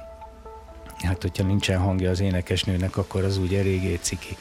hát 0.98 1.22
hogyha 1.22 1.44
nincsen 1.44 1.78
hangja 1.78 2.10
az 2.10 2.20
énekesnőnek, 2.20 2.96
akkor 2.96 3.24
az 3.24 3.38
úgy 3.38 3.54
eléggé 3.54 3.98
ciki. 4.00 4.36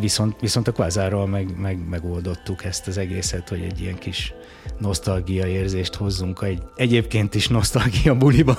Viszont, 0.00 0.36
viszont 0.40 0.68
a 0.68 0.72
kvázárral 0.72 1.26
meg, 1.26 1.58
meg, 1.60 1.78
megoldottuk 1.90 2.64
ezt 2.64 2.86
az 2.86 2.98
egészet, 2.98 3.48
hogy 3.48 3.62
egy 3.70 3.80
ilyen 3.80 3.98
kis 3.98 4.34
nosztalgia 4.78 5.46
érzést 5.46 5.94
hozzunk 5.94 6.42
egy 6.42 6.62
egyébként 6.76 7.34
is 7.34 7.48
nosztalgia 7.48 8.14
buliba. 8.14 8.58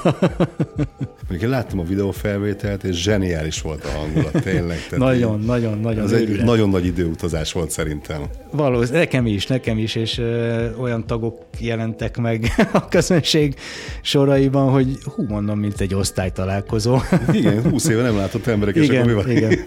Még 1.29 1.41
én 1.41 1.49
láttam 1.49 1.79
a 1.79 1.83
videófelvételt, 1.83 2.83
és 2.83 3.01
zseniális 3.01 3.61
volt 3.61 3.83
a 3.83 3.97
hangulat, 3.97 4.31
tényleg. 4.43 4.77
Tehát 4.89 4.97
nagyon, 4.97 5.39
így, 5.39 5.45
nagyon, 5.45 5.79
nagyon. 5.79 6.03
Ez 6.03 6.11
egy 6.11 6.43
nagyon 6.43 6.69
nagy 6.69 6.85
időutazás 6.85 7.51
volt 7.51 7.71
szerintem. 7.71 8.21
Valószínűleg, 8.51 9.03
nekem 9.03 9.25
is, 9.25 9.47
nekem 9.47 9.77
is, 9.77 9.95
és 9.95 10.17
ö, 10.17 10.65
olyan 10.75 11.07
tagok 11.07 11.41
jelentek 11.59 12.17
meg 12.17 12.53
a 12.73 12.87
közönség 12.87 13.55
soraiban, 14.01 14.71
hogy 14.71 14.97
hú, 15.03 15.25
mondom, 15.27 15.59
mint 15.59 15.81
egy 15.81 15.93
osztálytalálkozó. 15.93 16.97
Igen, 17.31 17.61
húsz 17.61 17.87
éve 17.87 18.01
nem 18.01 18.15
látott 18.15 18.47
emberek, 18.47 18.75
és 18.75 18.83
igen, 18.83 19.01
akkor 19.01 19.13
mi 19.13 19.21
van? 19.21 19.31
Igen. 19.31 19.59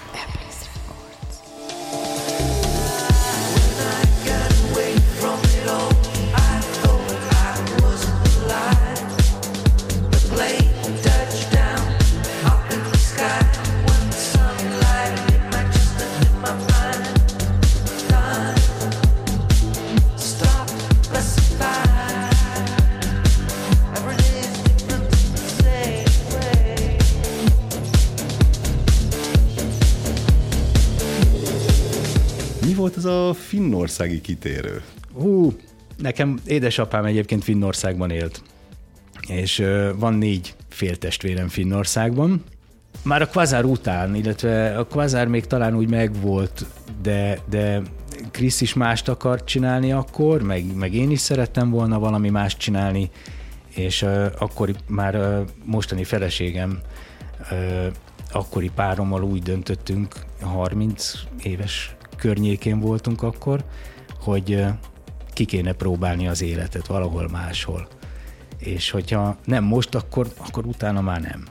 finnországi 33.91 34.21
kitérő? 34.21 34.81
Hú, 35.13 35.53
nekem 35.97 36.39
édesapám 36.45 37.05
egyébként 37.05 37.43
Finnországban 37.43 38.09
élt, 38.09 38.41
és 39.27 39.63
van 39.95 40.13
négy 40.13 40.55
féltestvérem 40.69 41.47
Finnországban. 41.47 42.43
Már 43.03 43.21
a 43.21 43.27
Kvazár 43.27 43.65
után, 43.65 44.15
illetve 44.15 44.77
a 44.77 44.85
Kvazár 44.85 45.27
még 45.27 45.45
talán 45.45 45.75
úgy 45.75 45.89
megvolt, 45.89 46.65
de, 47.01 47.39
de 47.49 47.81
Krisz 48.31 48.61
is 48.61 48.73
mást 48.73 49.09
akart 49.09 49.45
csinálni 49.45 49.91
akkor, 49.91 50.41
meg, 50.41 50.75
meg 50.75 50.93
én 50.93 51.11
is 51.11 51.19
szerettem 51.19 51.69
volna 51.69 51.99
valami 51.99 52.29
mást 52.29 52.57
csinálni, 52.57 53.09
és 53.75 54.01
uh, 54.01 54.25
akkor 54.39 54.75
már 54.87 55.15
uh, 55.15 55.47
mostani 55.63 56.03
feleségem 56.03 56.79
uh, 57.51 57.85
akkori 58.31 58.71
párommal 58.75 59.23
úgy 59.23 59.43
döntöttünk, 59.43 60.15
30 60.41 61.13
éves 61.43 61.95
környékén 62.21 62.79
voltunk 62.79 63.23
akkor, 63.23 63.63
hogy 64.19 64.65
ki 65.33 65.45
kéne 65.45 65.73
próbálni 65.73 66.27
az 66.27 66.41
életet 66.41 66.87
valahol 66.87 67.29
máshol. 67.29 67.87
És 68.57 68.89
hogyha 68.89 69.37
nem 69.45 69.63
most, 69.63 69.95
akkor, 69.95 70.27
akkor 70.37 70.65
utána 70.65 71.01
már 71.01 71.21
nem. 71.21 71.45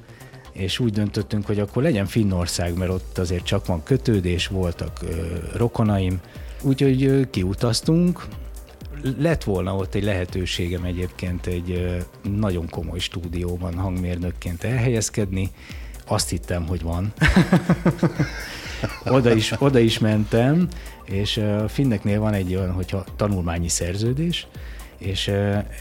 És 0.53 0.79
úgy 0.79 0.93
döntöttünk, 0.93 1.47
hogy 1.47 1.61
akkor 1.61 1.83
legyen 1.83 2.07
Finnország, 2.07 2.77
mert 2.79 2.91
ott 2.91 3.19
azért 3.19 3.45
csak 3.45 3.67
van 3.67 3.83
kötődés, 3.83 4.47
voltak 4.47 4.99
ö, 5.03 5.37
rokonaim, 5.57 6.21
úgyhogy 6.63 7.05
ö, 7.05 7.31
kiutaztunk, 7.31 8.27
lett 9.19 9.45
volna 9.45 9.75
ott 9.75 9.95
egy 9.95 10.05
lehetőségem 10.05 10.85
egyébként 10.85 11.47
egy 11.47 11.97
nagyon 12.23 12.69
komoly 12.69 12.99
stúdióban 12.99 13.75
hangmérnökként 13.75 14.65
elhelyezkedni, 14.65 15.51
azt 16.07 16.29
hittem, 16.29 16.67
hogy 16.67 16.83
van. 16.83 17.13
oda, 19.05 19.35
is, 19.35 19.53
oda 19.59 19.79
is 19.79 19.99
mentem, 19.99 20.69
és 21.05 21.37
a 21.37 21.69
finneknél 21.69 22.21
van 22.21 22.33
egy 22.33 22.55
olyan, 22.55 22.73
hogyha 22.73 23.05
tanulmányi 23.17 23.69
szerződés, 23.69 24.47
és 24.99 25.31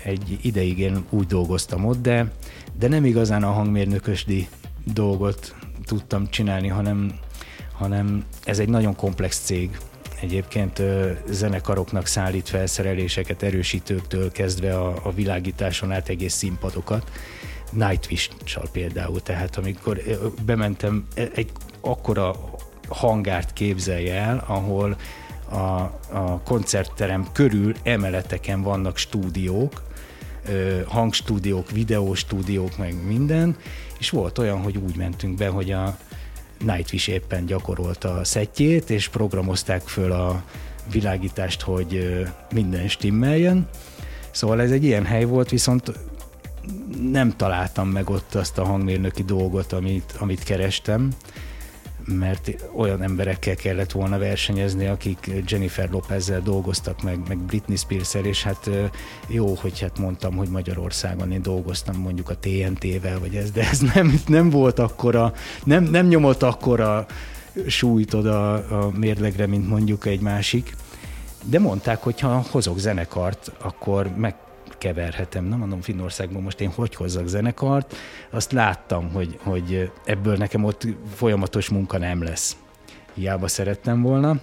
egy 0.04 0.40
ideig 0.42 0.80
én 0.80 1.06
úgy 1.10 1.26
dolgoztam 1.26 1.86
ott, 1.86 2.02
de, 2.02 2.32
de 2.80 2.88
nem 2.88 3.06
igazán 3.06 3.44
a 3.44 3.52
hangmérnökösdi 3.52 4.48
dolgot 4.94 5.56
tudtam 5.86 6.30
csinálni, 6.30 6.68
hanem, 6.68 7.14
hanem 7.74 8.26
ez 8.44 8.60
egy 8.60 8.70
nagyon 8.70 8.96
komplex 8.96 9.40
cég. 9.40 9.78
Egyébként 10.22 10.82
zenekaroknak 11.30 12.06
szállít 12.06 12.50
felszereléseket, 12.50 13.44
erősítőktől 13.44 14.32
kezdve 14.32 14.80
a, 14.80 15.00
a 15.04 15.12
világításon 15.12 15.92
át 15.92 16.10
egész 16.10 16.34
színpadokat. 16.34 17.12
Nightwish-sal 17.72 18.70
például, 18.72 19.22
tehát 19.22 19.58
amikor 19.58 20.02
bementem, 20.46 21.08
e, 21.16 21.28
egy 21.36 21.52
akkora 21.82 22.36
hangárt 22.90 23.54
képzelje 23.54 24.14
el, 24.14 24.44
ahol 24.48 24.98
a, 25.50 25.56
a 26.18 26.42
koncertterem 26.46 27.28
körül 27.32 27.76
emeleteken 27.84 28.62
vannak 28.62 28.98
stúdiók, 28.98 29.82
hangstúdiók, 30.88 31.72
videóstúdiók, 31.72 32.78
meg 32.78 33.06
minden, 33.06 33.58
és 34.00 34.10
volt 34.10 34.38
olyan, 34.38 34.62
hogy 34.62 34.78
úgy 34.78 34.96
mentünk 34.96 35.38
be, 35.38 35.48
hogy 35.48 35.72
a 35.72 35.98
Nightwish 36.60 37.10
éppen 37.10 37.46
gyakorolta 37.46 38.14
a 38.14 38.24
szettjét, 38.24 38.90
és 38.90 39.08
programozták 39.08 39.82
föl 39.82 40.12
a 40.12 40.44
világítást, 40.92 41.62
hogy 41.62 42.24
minden 42.54 42.88
stimmeljen. 42.88 43.68
Szóval 44.32 44.62
ez 44.62 44.72
egy 44.72 44.84
ilyen 44.84 45.06
hely 45.06 45.24
volt, 45.24 45.50
viszont 45.50 45.92
nem 47.12 47.36
találtam 47.36 47.90
meg 47.90 48.10
ott 48.10 48.36
azt 48.36 48.58
a 48.58 48.66
hangmérnöki 48.66 49.24
dolgot, 49.24 49.74
amit, 49.74 50.16
amit 50.20 50.44
kerestem 50.44 51.12
mert 52.14 52.56
olyan 52.76 53.02
emberekkel 53.02 53.56
kellett 53.56 53.92
volna 53.92 54.18
versenyezni, 54.18 54.88
akik 54.88 55.32
Jennifer 55.46 55.90
Lopezzel 55.90 56.42
dolgoztak, 56.42 57.04
meg, 57.04 57.20
meg 57.28 57.38
Britney 57.38 57.76
spears 57.76 58.14
és 58.14 58.44
hát 58.44 58.70
jó, 59.28 59.54
hogy 59.54 59.80
hát 59.80 60.00
mondtam, 60.00 60.36
hogy 60.36 60.50
Magyarországon 60.50 61.32
én 61.32 61.42
dolgoztam 61.42 61.96
mondjuk 61.96 62.30
a 62.30 62.38
TNT-vel, 62.38 63.20
vagy 63.20 63.36
ez, 63.36 63.52
de 63.52 63.70
ez 63.70 63.80
nem, 63.80 64.20
nem 64.28 64.50
volt 64.50 64.80
akkora, 64.80 65.34
nem, 65.64 65.84
nem 65.84 66.08
nyomott 66.08 66.44
akkora 66.44 67.06
súlyt 67.68 68.14
oda 68.14 68.54
a 68.54 68.92
mérlegre, 68.96 69.48
mint 69.48 69.68
mondjuk 69.68 70.06
egy 70.06 70.22
másik. 70.22 70.76
De 71.44 71.60
mondták, 71.60 72.04
hogy 72.04 72.20
ha 72.20 72.46
hozok 72.50 72.78
zenekart, 72.78 73.52
akkor 73.62 74.08
meg 74.16 74.36
keverhetem. 74.80 75.46
Nem 75.46 75.60
mondom 75.60 75.82
Finnországban 75.82 76.42
most 76.42 76.62
én 76.62 76.72
hogy 76.76 76.96
hozzak 76.96 77.28
zenekart, 77.28 77.96
azt 78.30 78.52
láttam, 78.52 79.12
hogy, 79.14 79.40
hogy 79.44 79.92
ebből 80.06 80.38
nekem 80.38 80.64
ott 80.64 80.88
folyamatos 81.16 81.70
munka 81.70 81.98
nem 81.98 82.24
lesz. 82.24 82.58
Hiába 83.14 83.48
szerettem 83.48 84.02
volna. 84.02 84.40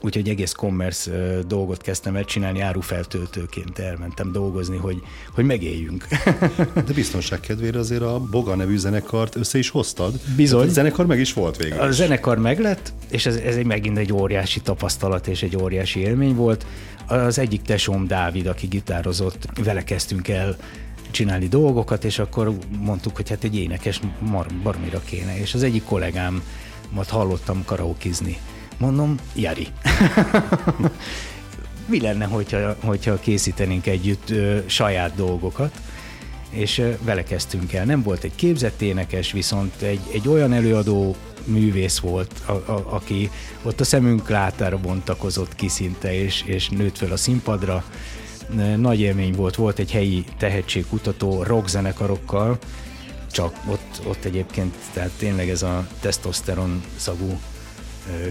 Úgyhogy 0.00 0.28
egész 0.28 0.52
commerce 0.52 1.10
dolgot 1.46 1.80
kezdtem 1.80 2.16
el 2.16 2.24
csinálni 2.24 2.60
árufeltöltőként, 2.60 3.78
elmentem 3.78 4.32
dolgozni, 4.32 4.76
hogy, 4.76 5.02
hogy 5.34 5.44
megéljünk. 5.44 6.06
De 6.86 6.92
biztonság 6.94 7.40
kedvére 7.40 7.78
azért 7.78 8.02
a 8.02 8.20
Boga 8.30 8.54
nevű 8.54 8.76
zenekart 8.76 9.36
össze 9.36 9.58
is 9.58 9.70
hoztad. 9.70 10.20
Bizony. 10.36 10.68
a 10.68 10.70
zenekar 10.70 11.06
meg 11.06 11.20
is 11.20 11.32
volt 11.32 11.56
végül. 11.56 11.80
A 11.80 11.90
zenekar 11.90 12.38
meglett, 12.38 12.92
és 13.10 13.26
ez, 13.26 13.36
ez 13.36 13.56
egy 13.56 13.66
megint 13.66 13.98
egy 13.98 14.12
óriási 14.12 14.60
tapasztalat 14.60 15.26
és 15.26 15.42
egy 15.42 15.56
óriási 15.56 16.00
élmény 16.00 16.34
volt. 16.34 16.66
Az 17.06 17.38
egyik 17.38 17.62
tesóm 17.62 18.06
Dávid, 18.06 18.46
aki 18.46 18.66
gitározott, 18.66 19.48
vele 19.64 19.84
kezdtünk 19.84 20.28
el 20.28 20.56
csinálni 21.10 21.48
dolgokat, 21.48 22.04
és 22.04 22.18
akkor 22.18 22.56
mondtuk, 22.78 23.16
hogy 23.16 23.28
hát 23.28 23.44
egy 23.44 23.56
énekes 23.56 24.00
baromira 24.62 25.00
kéne. 25.04 25.38
És 25.40 25.54
az 25.54 25.62
egyik 25.62 25.84
kollégám 25.84 26.42
hallottam 27.08 27.64
karaokizni. 27.64 28.38
Mondom, 28.82 29.16
Jari. 29.34 29.66
Mi 31.90 32.00
lenne, 32.00 32.24
hogyha, 32.24 32.76
hogyha 32.84 33.20
készítenénk 33.20 33.86
együtt 33.86 34.30
ö, 34.30 34.58
saját 34.66 35.14
dolgokat? 35.14 35.80
És 36.50 36.78
ö, 36.78 36.90
vele 37.02 37.22
kezdtünk 37.22 37.72
el. 37.72 37.84
Nem 37.84 38.02
volt 38.02 38.24
egy 38.24 38.34
képzett 38.34 38.80
énekes, 38.80 39.32
viszont 39.32 39.82
egy, 39.82 40.00
egy 40.12 40.28
olyan 40.28 40.52
előadó 40.52 41.16
művész 41.44 41.98
volt, 41.98 42.32
a, 42.46 42.52
a, 42.52 42.86
aki 42.88 43.30
ott 43.62 43.80
a 43.80 43.84
szemünk 43.84 44.28
látára 44.28 44.78
bontakozott 44.78 45.54
ki 45.54 45.68
szinte, 45.68 46.14
és, 46.14 46.42
és 46.46 46.68
nőtt 46.68 46.98
fel 46.98 47.12
a 47.12 47.16
színpadra. 47.16 47.84
Nagy 48.76 49.00
élmény 49.00 49.32
volt, 49.32 49.54
volt 49.54 49.78
egy 49.78 49.92
helyi 49.92 50.24
tehetségkutató 50.38 51.42
rockzenekarokkal, 51.42 52.58
csak 53.30 53.56
ott, 53.66 54.00
ott 54.06 54.24
egyébként, 54.24 54.74
tehát 54.92 55.10
tényleg 55.18 55.48
ez 55.48 55.62
a 55.62 55.86
testoszteron 56.00 56.82
szagú 56.96 57.38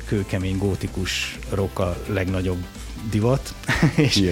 kőkemény 0.05 0.57
gótikus 0.57 1.39
rock 1.49 1.79
a 1.79 1.97
legnagyobb 2.07 2.63
divat. 3.10 3.53
és, 3.95 4.23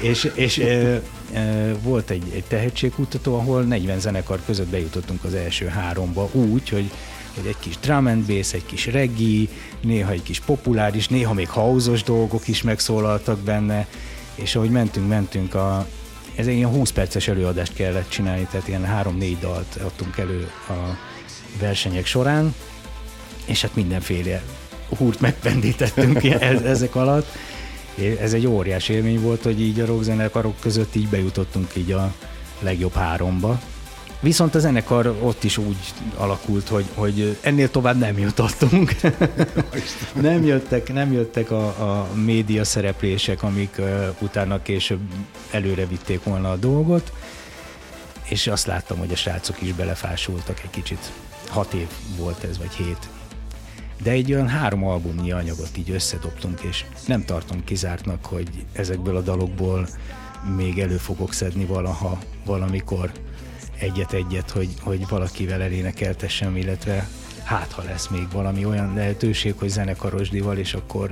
és, 0.00 0.30
és 0.34 0.58
e, 0.58 1.02
e, 1.32 1.74
volt 1.82 2.10
egy, 2.10 2.22
egy 2.34 2.44
tehetségkutató, 2.44 3.34
ahol 3.38 3.62
40 3.62 4.00
zenekar 4.00 4.40
között 4.46 4.68
bejutottunk 4.68 5.24
az 5.24 5.34
első 5.34 5.66
háromba. 5.66 6.28
Úgy, 6.32 6.68
hogy 6.68 6.90
hogy 7.36 7.46
egy 7.46 7.58
kis 7.58 7.78
drum 7.78 8.06
and 8.06 8.26
bass, 8.26 8.52
egy 8.52 8.66
kis 8.66 8.86
reggae, 8.86 9.44
néha 9.80 10.10
egy 10.10 10.22
kis 10.22 10.40
populáris, 10.40 11.08
néha 11.08 11.32
még 11.32 11.48
hauzos 11.48 12.02
dolgok 12.02 12.48
is 12.48 12.62
megszólaltak 12.62 13.38
benne, 13.38 13.86
és 14.34 14.56
ahogy 14.56 14.70
mentünk, 14.70 15.08
mentünk, 15.08 15.54
a, 15.54 15.86
ez 16.34 16.46
egy 16.46 16.56
ilyen 16.56 16.70
20 16.70 16.90
perces 16.90 17.28
előadást 17.28 17.74
kellett 17.74 18.08
csinálni, 18.08 18.46
tehát 18.50 18.68
ilyen 18.68 18.88
3-4 19.18 19.36
dalt 19.40 19.76
adtunk 19.84 20.16
elő 20.18 20.50
a 20.68 20.96
versenyek 21.60 22.06
során, 22.06 22.54
és 23.44 23.60
hát 23.60 23.74
mindenféle 23.74 24.42
húrt 24.96 25.20
megpendítettünk 25.20 26.24
ezek 26.64 26.94
alatt. 26.94 27.26
Ez 28.20 28.32
egy 28.32 28.46
óriás 28.46 28.88
élmény 28.88 29.20
volt, 29.20 29.42
hogy 29.42 29.60
így 29.60 29.80
a 29.80 29.86
rockzenekarok 29.86 30.60
között 30.60 30.94
így 30.94 31.08
bejutottunk 31.08 31.70
így 31.76 31.92
a 31.92 32.12
legjobb 32.60 32.94
háromba. 32.94 33.60
Viszont 34.20 34.54
a 34.54 34.58
zenekar 34.58 35.16
ott 35.20 35.44
is 35.44 35.58
úgy 35.58 35.76
alakult, 36.16 36.68
hogy, 36.68 36.84
hogy 36.94 37.36
ennél 37.40 37.70
tovább 37.70 37.98
nem 37.98 38.18
jutottunk. 38.18 38.94
nem 40.20 40.44
jöttek, 40.44 40.92
nem 40.92 41.12
jöttek 41.12 41.50
a, 41.50 41.66
a 41.66 42.08
média 42.14 42.64
szereplések, 42.64 43.42
amik 43.42 43.74
uh, 43.78 44.06
utána 44.18 44.62
később 44.62 45.00
előre 45.50 45.86
vitték 45.86 46.22
volna 46.22 46.50
a 46.50 46.56
dolgot, 46.56 47.12
és 48.28 48.46
azt 48.46 48.66
láttam, 48.66 48.98
hogy 48.98 49.12
a 49.12 49.16
srácok 49.16 49.62
is 49.62 49.72
belefásultak 49.72 50.60
egy 50.62 50.70
kicsit. 50.70 51.12
Hat 51.48 51.72
év 51.72 51.88
volt 52.16 52.44
ez, 52.44 52.58
vagy 52.58 52.72
hét. 52.72 53.08
De 54.02 54.10
egy 54.10 54.32
olyan 54.32 54.48
három 54.48 54.84
albumnyi 54.84 55.32
anyagot 55.32 55.76
így 55.76 55.90
összedobtunk, 55.90 56.60
és 56.60 56.84
nem 57.06 57.24
tartom 57.24 57.64
kizártnak, 57.64 58.24
hogy 58.24 58.48
ezekből 58.72 59.16
a 59.16 59.20
dalokból 59.20 59.88
még 60.56 60.78
elő 60.78 60.96
fogok 60.96 61.32
szedni 61.32 61.64
valaha, 61.64 62.18
valamikor 62.44 63.10
egyet-egyet, 63.78 64.50
hogy, 64.50 64.68
hogy 64.80 65.08
valakivel 65.08 65.62
elénekeltessem, 65.62 66.56
illetve 66.56 67.08
hát 67.44 67.72
ha 67.72 67.82
lesz 67.82 68.08
még 68.08 68.26
valami 68.32 68.64
olyan 68.64 68.94
lehetőség, 68.94 69.54
hogy 69.58 69.68
zenekarosdival, 69.68 70.56
és 70.56 70.74
akkor 70.74 71.10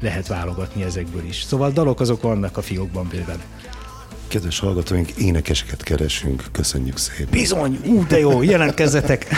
lehet 0.00 0.26
válogatni 0.26 0.82
ezekből 0.82 1.24
is. 1.24 1.42
Szóval 1.42 1.70
dalok 1.70 2.00
azok 2.00 2.22
vannak 2.22 2.56
a 2.56 2.62
fiókban 2.62 3.08
bőven. 3.10 3.40
Kedves 4.28 4.58
hallgatóink, 4.58 5.10
énekeseket 5.10 5.82
keresünk, 5.82 6.44
köszönjük 6.52 6.96
szépen. 6.98 7.30
Bizony, 7.30 7.80
ú, 7.84 8.06
de 8.06 8.18
jó, 8.18 8.42
jelentkezzetek! 8.42 9.26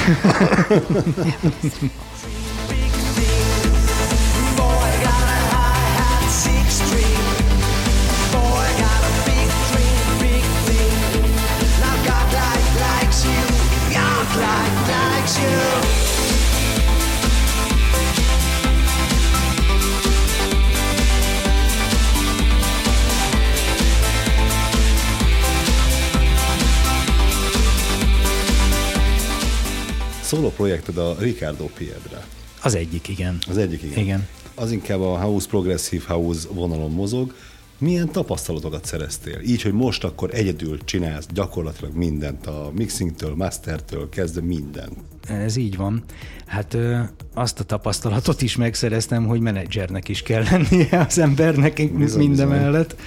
Szóló 30.29 30.51
projekted 30.51 30.99
a 30.99 31.17
Ricardo 31.19 31.65
Piedra. 31.65 32.25
Az 32.63 32.75
egyik, 32.75 33.09
igen. 33.09 33.39
Az 33.49 33.57
egyik, 33.57 33.83
igen. 33.83 33.99
igen. 33.99 34.29
Az 34.55 34.71
inkább 34.71 35.01
a 35.01 35.19
house, 35.19 35.49
progressive 35.49 36.05
house 36.07 36.49
vonalon 36.53 36.91
mozog. 36.91 37.35
Milyen 37.79 38.13
tapasztalatokat 38.13 38.85
szereztél? 38.85 39.41
Így, 39.41 39.63
hogy 39.63 39.73
most 39.73 40.05
akkor 40.05 40.31
egyedül 40.33 40.85
csinálsz 40.85 41.27
gyakorlatilag 41.33 41.95
mindent, 41.95 42.47
a 42.47 42.71
mixingtől, 42.75 43.35
mastertől 43.35 44.09
kezdve 44.09 44.41
minden. 44.41 44.91
Ez 45.29 45.57
így 45.57 45.77
van. 45.77 46.05
Hát 46.47 46.75
ö, 46.75 46.99
azt 47.35 47.61
a 47.61 47.65
tapasztalatot 47.65 48.43
is 48.43 48.57
megszereztem, 48.57 49.27
hogy 49.27 49.41
menedzsernek 49.41 50.09
is 50.09 50.23
kell 50.23 50.43
lennie 50.51 51.05
az 51.09 51.19
embernek 51.19 51.93
bizony, 51.93 52.27
mindemellett. 52.27 52.95
Bizony. 52.95 53.07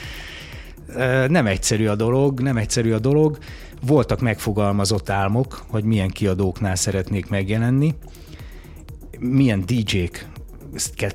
Nem 1.27 1.47
egyszerű 1.47 1.87
a 1.87 1.95
dolog, 1.95 2.39
nem 2.41 2.57
egyszerű 2.57 2.91
a 2.91 2.99
dolog 2.99 3.37
voltak 3.85 4.19
megfogalmazott 4.21 5.09
álmok, 5.09 5.65
hogy 5.67 5.83
milyen 5.83 6.09
kiadóknál 6.09 6.75
szeretnék 6.75 7.29
megjelenni, 7.29 7.95
milyen 9.19 9.63
DJ-k 9.65 10.29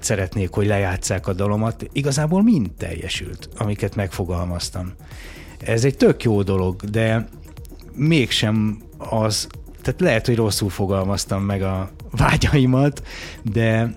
szeretnék, 0.01 0.51
hogy 0.51 0.67
lejátszák 0.67 1.27
a 1.27 1.33
dalomat. 1.33 1.89
Igazából 1.93 2.43
mind 2.43 2.71
teljesült, 2.79 3.49
amiket 3.57 3.95
megfogalmaztam. 3.95 4.93
Ez 5.59 5.85
egy 5.85 5.97
tök 5.97 6.23
jó 6.23 6.43
dolog, 6.43 6.83
de 6.83 7.29
mégsem 7.95 8.79
az, 8.99 9.47
tehát 9.83 10.01
lehet, 10.01 10.27
hogy 10.27 10.37
rosszul 10.37 10.71
fogalmaztam 10.71 11.43
meg 11.43 11.63
a 11.63 11.91
vágyaimat, 12.11 13.03
de 13.43 13.93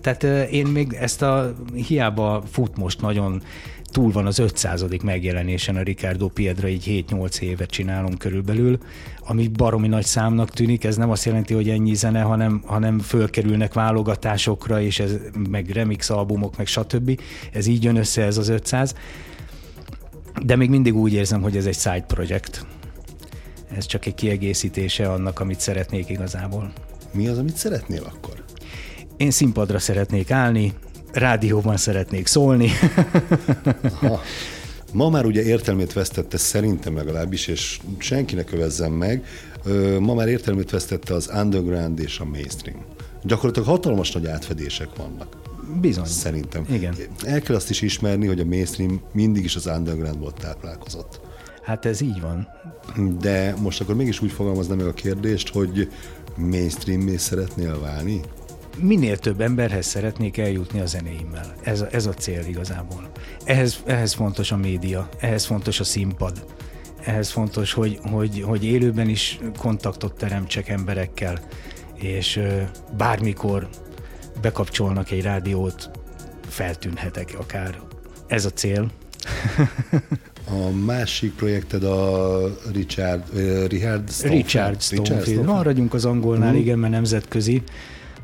tehát 0.00 0.22
én 0.50 0.66
még 0.66 0.92
ezt 0.92 1.22
a 1.22 1.54
hiába 1.74 2.42
fut 2.50 2.76
most 2.76 3.00
nagyon 3.00 3.42
túl 3.92 4.12
van 4.12 4.26
az 4.26 4.38
500. 4.38 4.84
megjelenésen 5.02 5.76
a 5.76 5.82
Ricardo 5.82 6.28
Piedra, 6.28 6.68
így 6.68 7.04
7-8 7.10 7.40
évet 7.40 7.70
csinálunk 7.70 8.18
körülbelül, 8.18 8.78
ami 9.20 9.48
baromi 9.48 9.88
nagy 9.88 10.04
számnak 10.04 10.50
tűnik, 10.50 10.84
ez 10.84 10.96
nem 10.96 11.10
azt 11.10 11.24
jelenti, 11.24 11.54
hogy 11.54 11.68
ennyi 11.68 11.94
zene, 11.94 12.20
hanem, 12.20 12.62
hanem 12.66 12.98
fölkerülnek 12.98 13.72
válogatásokra, 13.72 14.80
és 14.80 15.00
ez 15.00 15.16
meg 15.50 15.68
remix 15.68 16.10
albumok, 16.10 16.56
meg 16.56 16.66
stb. 16.66 17.20
Ez 17.52 17.66
így 17.66 17.84
jön 17.84 17.96
össze 17.96 18.22
ez 18.22 18.36
az 18.36 18.48
500. 18.48 18.94
De 20.44 20.56
még 20.56 20.70
mindig 20.70 20.94
úgy 20.96 21.12
érzem, 21.12 21.42
hogy 21.42 21.56
ez 21.56 21.66
egy 21.66 21.78
side 21.78 22.04
project. 22.06 22.66
Ez 23.76 23.86
csak 23.86 24.06
egy 24.06 24.14
kiegészítése 24.14 25.10
annak, 25.10 25.40
amit 25.40 25.60
szeretnék 25.60 26.08
igazából. 26.08 26.72
Mi 27.12 27.28
az, 27.28 27.38
amit 27.38 27.56
szeretnél 27.56 28.02
akkor? 28.02 28.44
Én 29.16 29.30
színpadra 29.30 29.78
szeretnék 29.78 30.30
állni, 30.30 30.72
rádióban 31.12 31.76
szeretnék 31.76 32.26
szólni. 32.26 32.70
Aha. 34.00 34.20
Ma 34.92 35.08
már 35.08 35.24
ugye 35.24 35.42
értelmét 35.42 35.92
vesztette 35.92 36.36
szerintem 36.36 36.96
legalábbis, 36.96 37.46
és 37.46 37.80
senkinek 37.98 38.44
kövezzem 38.44 38.92
meg, 38.92 39.24
ma 39.98 40.14
már 40.14 40.28
értelmét 40.28 40.70
vesztette 40.70 41.14
az 41.14 41.30
underground 41.34 41.98
és 41.98 42.18
a 42.18 42.24
mainstream. 42.24 42.84
Gyakorlatilag 43.22 43.68
hatalmas 43.68 44.12
nagy 44.12 44.26
átfedések 44.26 44.88
vannak. 44.96 45.36
Bizony. 45.80 46.04
Szerintem. 46.04 46.66
Igen. 46.70 46.94
El 47.24 47.40
kell 47.40 47.54
azt 47.54 47.70
is 47.70 47.82
ismerni, 47.82 48.26
hogy 48.26 48.40
a 48.40 48.44
mainstream 48.44 49.00
mindig 49.12 49.44
is 49.44 49.56
az 49.56 49.66
undergroundból 49.66 50.32
táplálkozott. 50.32 51.20
Hát 51.62 51.84
ez 51.84 52.00
így 52.00 52.20
van. 52.20 52.48
De 53.20 53.54
most 53.60 53.80
akkor 53.80 53.94
mégis 53.94 54.20
úgy 54.20 54.32
fogalmaznám 54.32 54.76
meg 54.76 54.86
a 54.86 54.92
kérdést, 54.92 55.48
hogy 55.48 55.90
mainstream 56.36 57.16
szeretnél 57.16 57.80
válni? 57.80 58.20
Minél 58.80 59.18
több 59.18 59.40
emberhez 59.40 59.86
szeretnék 59.86 60.38
eljutni 60.38 60.80
a 60.80 60.86
zenéimmel. 60.86 61.54
Ez 61.62 61.80
a, 61.80 61.86
ez 61.90 62.06
a 62.06 62.14
cél 62.14 62.44
igazából. 62.46 63.10
Ehhez, 63.44 63.82
ehhez 63.86 64.12
fontos 64.12 64.52
a 64.52 64.56
média, 64.56 65.08
ehhez 65.20 65.44
fontos 65.44 65.80
a 65.80 65.84
színpad, 65.84 66.44
ehhez 67.04 67.30
fontos, 67.30 67.72
hogy, 67.72 67.98
hogy, 68.10 68.42
hogy 68.46 68.64
élőben 68.64 69.08
is 69.08 69.38
kontaktot 69.58 70.14
teremtsek 70.14 70.68
emberekkel, 70.68 71.38
és 71.94 72.40
bármikor 72.96 73.68
bekapcsolnak 74.40 75.10
egy 75.10 75.22
rádiót, 75.22 75.90
feltűnhetek 76.48 77.34
akár. 77.38 77.80
Ez 78.26 78.44
a 78.44 78.50
cél. 78.50 78.90
A 80.48 80.70
másik 80.84 81.34
projekted 81.34 81.84
a 81.84 82.38
Richard, 82.72 83.22
uh, 83.34 83.66
Richard 83.66 84.10
Stonefield. 84.10 84.44
Richard 84.44 84.80
Stonefield. 84.80 85.24
Richard 85.24 85.46
Maradjunk 85.46 85.94
az 85.94 86.04
angolnál, 86.04 86.48
uh-huh. 86.48 86.62
igen, 86.62 86.78
mert 86.78 86.92
nemzetközi. 86.92 87.62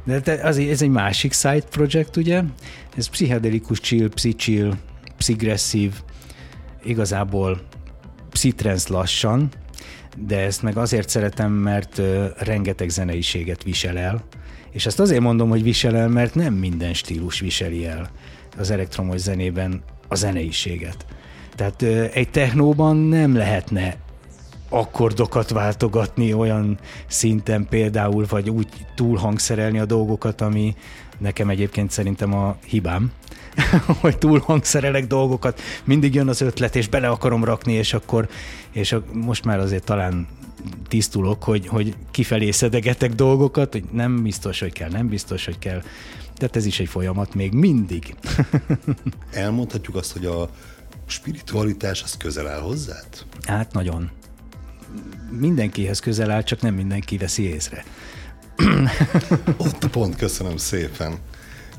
De 0.05 0.41
az, 0.43 0.59
ez 0.59 0.83
egy 0.83 0.89
másik 0.89 1.33
side 1.33 1.65
project, 1.71 2.17
ugye? 2.17 2.43
Ez 2.97 3.07
pszichedelikus 3.07 3.81
chill, 3.81 4.09
pszichill, 4.09 4.73
pszigresszív, 5.17 5.93
igazából 6.85 7.61
pszitrance 8.31 8.93
lassan, 8.93 9.49
de 10.27 10.39
ezt 10.39 10.63
meg 10.63 10.77
azért 10.77 11.09
szeretem, 11.09 11.53
mert 11.53 12.01
rengeteg 12.39 12.89
zeneiséget 12.89 13.63
visel 13.63 13.99
el, 13.99 14.25
és 14.71 14.87
ezt 14.87 15.01
azért 15.01 15.21
mondom, 15.21 15.49
hogy 15.49 15.63
visel 15.63 15.97
el, 15.97 16.09
mert 16.09 16.35
nem 16.35 16.55
minden 16.55 16.95
stílus 16.95 17.41
viseli 17.41 17.87
el 17.87 18.11
az 18.59 18.71
elektromos 18.71 19.21
zenében 19.21 19.83
a 20.09 20.15
zeneiséget. 20.15 21.07
Tehát 21.55 21.83
egy 22.13 22.31
technóban 22.31 22.97
nem 22.97 23.37
lehetne 23.37 23.97
akkordokat 24.69 25.51
váltogatni 25.51 26.33
olyan 26.33 26.79
szinten 27.07 27.67
például, 27.69 28.27
vagy 28.29 28.51
úgy 28.51 28.69
túlhangszerelni 28.95 29.79
a 29.79 29.85
dolgokat, 29.85 30.41
ami 30.41 30.77
nekem 31.19 31.49
egyébként 31.49 31.91
szerintem 31.91 32.35
a 32.35 32.57
hibám, 32.67 33.13
hogy 34.01 34.19
túlhangszerelek 34.19 35.07
dolgokat, 35.07 35.61
mindig 35.85 36.15
jön 36.15 36.29
az 36.29 36.41
ötlet, 36.41 36.77
és 36.77 36.89
bele 36.89 37.09
akarom 37.09 37.45
rakni, 37.45 37.73
és 37.73 37.95
akkor, 37.95 38.29
és 38.73 38.93
a, 38.93 39.03
most 39.13 39.45
már 39.45 39.59
azért 39.59 39.85
talán 39.85 40.27
tisztulok, 40.89 41.43
hogy, 41.43 41.67
hogy 41.67 41.95
kifelé 42.11 42.51
szedegetek 42.51 43.15
dolgokat, 43.15 43.73
hogy 43.73 43.85
nem 43.93 44.23
biztos, 44.23 44.61
hogy 44.61 44.73
kell, 44.73 44.91
nem 44.91 45.09
biztos, 45.09 45.45
hogy 45.45 45.59
kell. 45.59 45.83
Tehát 46.35 46.57
ez 46.57 46.67
is 46.67 46.81
egy 46.81 46.89
folyamat 46.89 47.35
még 47.35 47.53
mindig. 47.53 48.15
Elmondhatjuk 49.31 49.97
azt, 49.97 50.13
hogy 50.13 50.27
a 50.27 50.51
spiritualitás 51.07 52.03
az 52.03 52.17
közel 52.17 52.49
áll 52.49 52.61
hozzád? 52.61 53.07
Hát 53.43 53.73
nagyon 53.73 54.11
mindenkihez 55.31 55.99
közel 55.99 56.31
áll, 56.31 56.43
csak 56.43 56.61
nem 56.61 56.75
mindenki 56.75 57.17
veszi 57.17 57.43
észre. 57.43 57.85
Ott 59.57 59.85
a 59.85 59.89
pont, 59.89 60.17
köszönöm 60.17 60.57
szépen. 60.57 61.15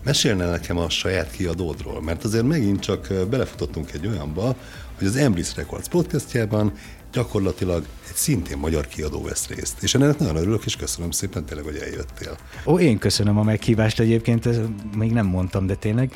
Mesélne 0.04 0.50
nekem 0.50 0.78
a 0.78 0.90
saját 0.90 1.32
kiadódról, 1.32 2.02
mert 2.02 2.24
azért 2.24 2.48
megint 2.48 2.80
csak 2.80 3.14
belefutottunk 3.30 3.92
egy 3.92 4.08
olyanba, 4.08 4.56
hogy 4.98 5.08
az 5.08 5.16
Emblis 5.16 5.56
Records 5.56 5.88
podcastjában 5.88 6.74
gyakorlatilag 7.12 7.86
egy 8.10 8.16
szintén 8.16 8.58
magyar 8.58 8.88
kiadó 8.88 9.24
vesz 9.24 9.48
részt. 9.48 9.84
És 9.84 9.96
ennek 9.96 10.20
nagyon 10.20 10.36
örülök, 10.36 10.66
és 10.66 10.76
köszönöm 10.76 11.12
szépen 11.12 11.46
tényleg, 11.46 11.66
hogy 11.66 11.78
eljöttél. 11.78 12.38
Ó, 12.66 12.80
én 12.80 12.98
köszönöm 12.98 13.38
a 13.38 13.44
meghívást 13.44 14.00
egyébként, 14.00 14.46
ezt 14.46 14.62
még 14.98 15.12
nem 15.12 15.26
mondtam, 15.26 15.66
de 15.66 15.76
tényleg. 15.76 16.14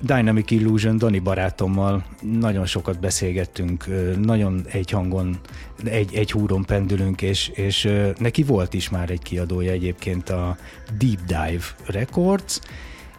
Dynamic 0.00 0.50
Illusion, 0.50 0.98
Dani 0.98 1.18
barátommal 1.18 2.04
nagyon 2.20 2.66
sokat 2.66 3.00
beszélgettünk, 3.00 3.86
nagyon 4.20 4.64
egy 4.70 4.90
hangon, 4.90 5.38
egy, 5.84 6.14
egy 6.14 6.30
húron 6.30 6.64
pendülünk, 6.64 7.22
és, 7.22 7.48
és 7.48 7.88
neki 8.18 8.42
volt 8.42 8.74
is 8.74 8.88
már 8.88 9.10
egy 9.10 9.22
kiadója 9.22 9.72
egyébként 9.72 10.30
a 10.30 10.56
Deep 10.98 11.20
Dive 11.26 11.64
Records, 11.86 12.60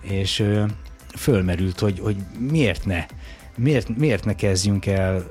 és 0.02 0.44
fölmerült, 1.16 1.80
hogy, 1.80 2.00
hogy 2.00 2.16
miért 2.40 2.86
ne? 2.86 3.06
Miért, 3.58 3.98
miért 3.98 4.26
ne 4.26 4.36
kezdjünk 4.36 4.86
el 4.86 5.26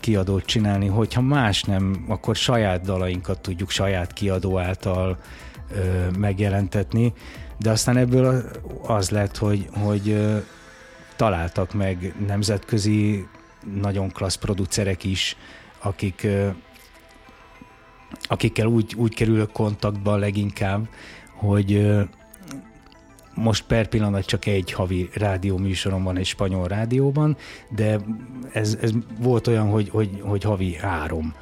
kiadót 0.00 0.44
csinálni, 0.44 0.86
hogyha 0.86 1.20
más 1.20 1.62
nem, 1.62 2.04
akkor 2.08 2.36
saját 2.36 2.80
dalainkat 2.82 3.40
tudjuk 3.40 3.70
saját 3.70 4.12
kiadó 4.12 4.58
által 4.58 5.18
ö, 5.70 6.10
megjelentetni, 6.18 7.12
de 7.58 7.70
aztán 7.70 7.96
ebből 7.96 8.50
az 8.82 9.10
lett, 9.10 9.36
hogy, 9.36 9.68
hogy 9.72 10.16
találtak 11.20 11.74
meg 11.74 12.14
nemzetközi, 12.26 13.26
nagyon 13.80 14.10
klassz 14.10 14.36
producerek 14.36 15.04
is, 15.04 15.36
akik, 15.82 16.26
akikkel 18.22 18.66
úgy, 18.66 18.94
úgy 18.96 19.14
kerülök 19.14 19.52
kontaktba 19.52 20.16
leginkább, 20.16 20.88
hogy 21.34 21.90
most 23.34 23.64
per 23.66 23.88
pillanat 23.88 24.24
csak 24.24 24.46
egy 24.46 24.72
havi 24.72 25.08
rádió 25.14 25.56
műsorom 25.56 26.02
van 26.02 26.16
egy 26.16 26.26
spanyol 26.26 26.68
rádióban, 26.68 27.36
de 27.70 27.98
ez, 28.52 28.78
ez 28.80 28.90
volt 29.18 29.46
olyan, 29.46 29.70
hogy, 29.70 29.88
hogy, 29.88 30.20
hogy 30.20 30.42
havi 30.42 30.74
három 30.74 31.34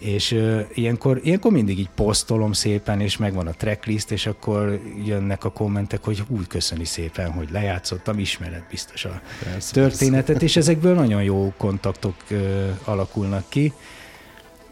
és 0.00 0.32
uh, 0.32 0.60
ilyenkor, 0.74 1.20
ilyenkor 1.22 1.52
mindig 1.52 1.78
így 1.78 1.88
posztolom 1.94 2.52
szépen, 2.52 3.00
és 3.00 3.16
megvan 3.16 3.46
a 3.46 3.52
tracklist, 3.52 4.10
és 4.10 4.26
akkor 4.26 4.80
jönnek 5.04 5.44
a 5.44 5.50
kommentek, 5.50 6.04
hogy 6.04 6.22
úgy 6.28 6.46
köszöni 6.46 6.84
szépen, 6.84 7.32
hogy 7.32 7.48
lejátszottam, 7.50 8.18
ismered 8.18 8.64
biztos 8.70 9.04
a 9.04 9.20
persze, 9.44 9.72
történetet, 9.72 10.26
persze. 10.26 10.44
és 10.44 10.56
ezekből 10.56 10.94
nagyon 10.94 11.22
jó 11.22 11.52
kontaktok 11.56 12.14
uh, 12.30 12.38
alakulnak 12.84 13.44
ki, 13.48 13.72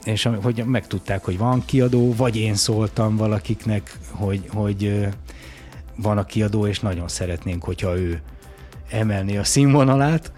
és 0.04 0.28
hogy 0.42 0.64
megtudták, 0.64 1.24
hogy 1.24 1.38
van 1.38 1.64
kiadó, 1.64 2.14
vagy 2.14 2.36
én 2.36 2.54
szóltam 2.54 3.16
valakiknek, 3.16 3.98
hogy, 4.10 4.42
hogy 4.52 5.08
van 5.96 6.18
a 6.18 6.24
kiadó, 6.24 6.66
és 6.66 6.80
nagyon 6.80 7.08
szeretnénk, 7.08 7.64
hogyha 7.64 7.98
ő 7.98 8.20
emelni 8.90 9.36
a 9.36 9.44
színvonalát, 9.44 10.32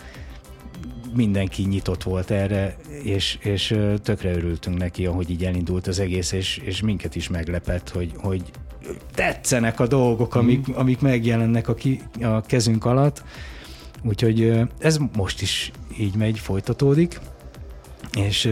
mindenki 1.15 1.63
nyitott 1.63 2.03
volt 2.03 2.31
erre, 2.31 2.77
és, 3.03 3.39
és 3.41 3.75
tökre 4.03 4.31
örültünk 4.33 4.79
neki, 4.79 5.07
ahogy 5.07 5.31
így 5.31 5.45
elindult 5.45 5.87
az 5.87 5.99
egész, 5.99 6.33
és, 6.33 6.61
és 6.65 6.81
minket 6.81 7.15
is 7.15 7.29
meglepett, 7.29 7.89
hogy, 7.89 8.13
hogy 8.17 8.43
tetszenek 9.15 9.81
a 9.81 9.87
dolgok, 9.87 10.35
amik, 10.35 10.71
mm. 10.71 10.75
amik 10.75 11.01
megjelennek 11.01 11.69
a, 11.69 11.75
ki, 11.75 12.01
a 12.23 12.41
kezünk 12.41 12.85
alatt. 12.85 13.23
Úgyhogy 14.03 14.61
ez 14.79 14.99
most 15.17 15.43
is 15.43 15.71
így 15.99 16.15
megy, 16.15 16.39
folytatódik, 16.39 17.21
és 18.13 18.51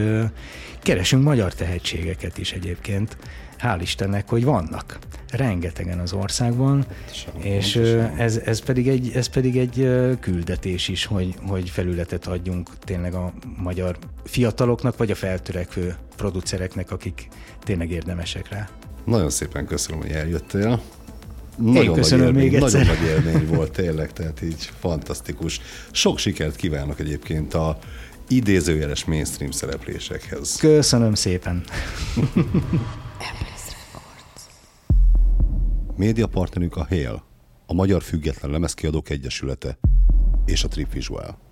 keresünk 0.82 1.22
magyar 1.22 1.54
tehetségeket 1.54 2.38
is 2.38 2.52
egyébként. 2.52 3.16
Hál' 3.58 3.78
Istennek, 3.80 4.28
hogy 4.28 4.44
vannak 4.44 4.98
rengetegen 5.30 5.98
az 5.98 6.12
országban, 6.12 6.86
Sem, 7.12 7.32
és 7.40 7.76
ez, 8.16 8.36
ez, 8.36 8.60
pedig 8.60 8.88
egy, 8.88 9.10
ez 9.14 9.26
pedig 9.26 9.56
egy 9.56 9.88
küldetés 10.20 10.88
is, 10.88 11.04
hogy, 11.04 11.34
hogy 11.46 11.70
felületet 11.70 12.26
adjunk 12.26 12.78
tényleg 12.78 13.14
a 13.14 13.32
magyar 13.56 13.96
fiataloknak, 14.24 14.96
vagy 14.96 15.10
a 15.10 15.14
feltörekvő 15.14 15.96
producereknek, 16.16 16.90
akik 16.90 17.28
tényleg 17.64 17.90
érdemesek 17.90 18.48
rá. 18.48 18.68
Nagyon 19.04 19.30
szépen 19.30 19.66
köszönöm, 19.66 20.00
hogy 20.00 20.10
eljöttél. 20.10 20.80
Nagyon 21.56 21.84
Én 21.84 21.92
köszönöm 21.92 22.24
nagy 22.24 22.34
élmény, 22.34 22.50
még 22.52 22.62
egyszer. 22.62 22.86
Nagyon 22.86 23.00
nagy 23.00 23.08
élmény 23.08 23.46
volt 23.46 23.72
tényleg, 23.72 24.12
tehát 24.12 24.42
így 24.42 24.70
fantasztikus. 24.78 25.60
Sok 25.90 26.18
sikert 26.18 26.56
kívánok 26.56 27.00
egyébként 27.00 27.54
a 27.54 27.78
idézőjeles 28.28 29.04
mainstream 29.04 29.50
szereplésekhez. 29.50 30.56
Köszönöm 30.56 31.14
szépen. 31.14 31.64
Média 35.98 36.26
partnerünk 36.26 36.76
a 36.76 36.86
Hail, 36.88 37.24
a 37.66 37.72
Magyar 37.74 38.02
Független 38.02 38.50
Lemezkiadók 38.50 39.10
Egyesülete 39.10 39.78
és 40.44 40.64
a 40.64 40.68
Trip 40.68 40.92
Visual. 40.92 41.47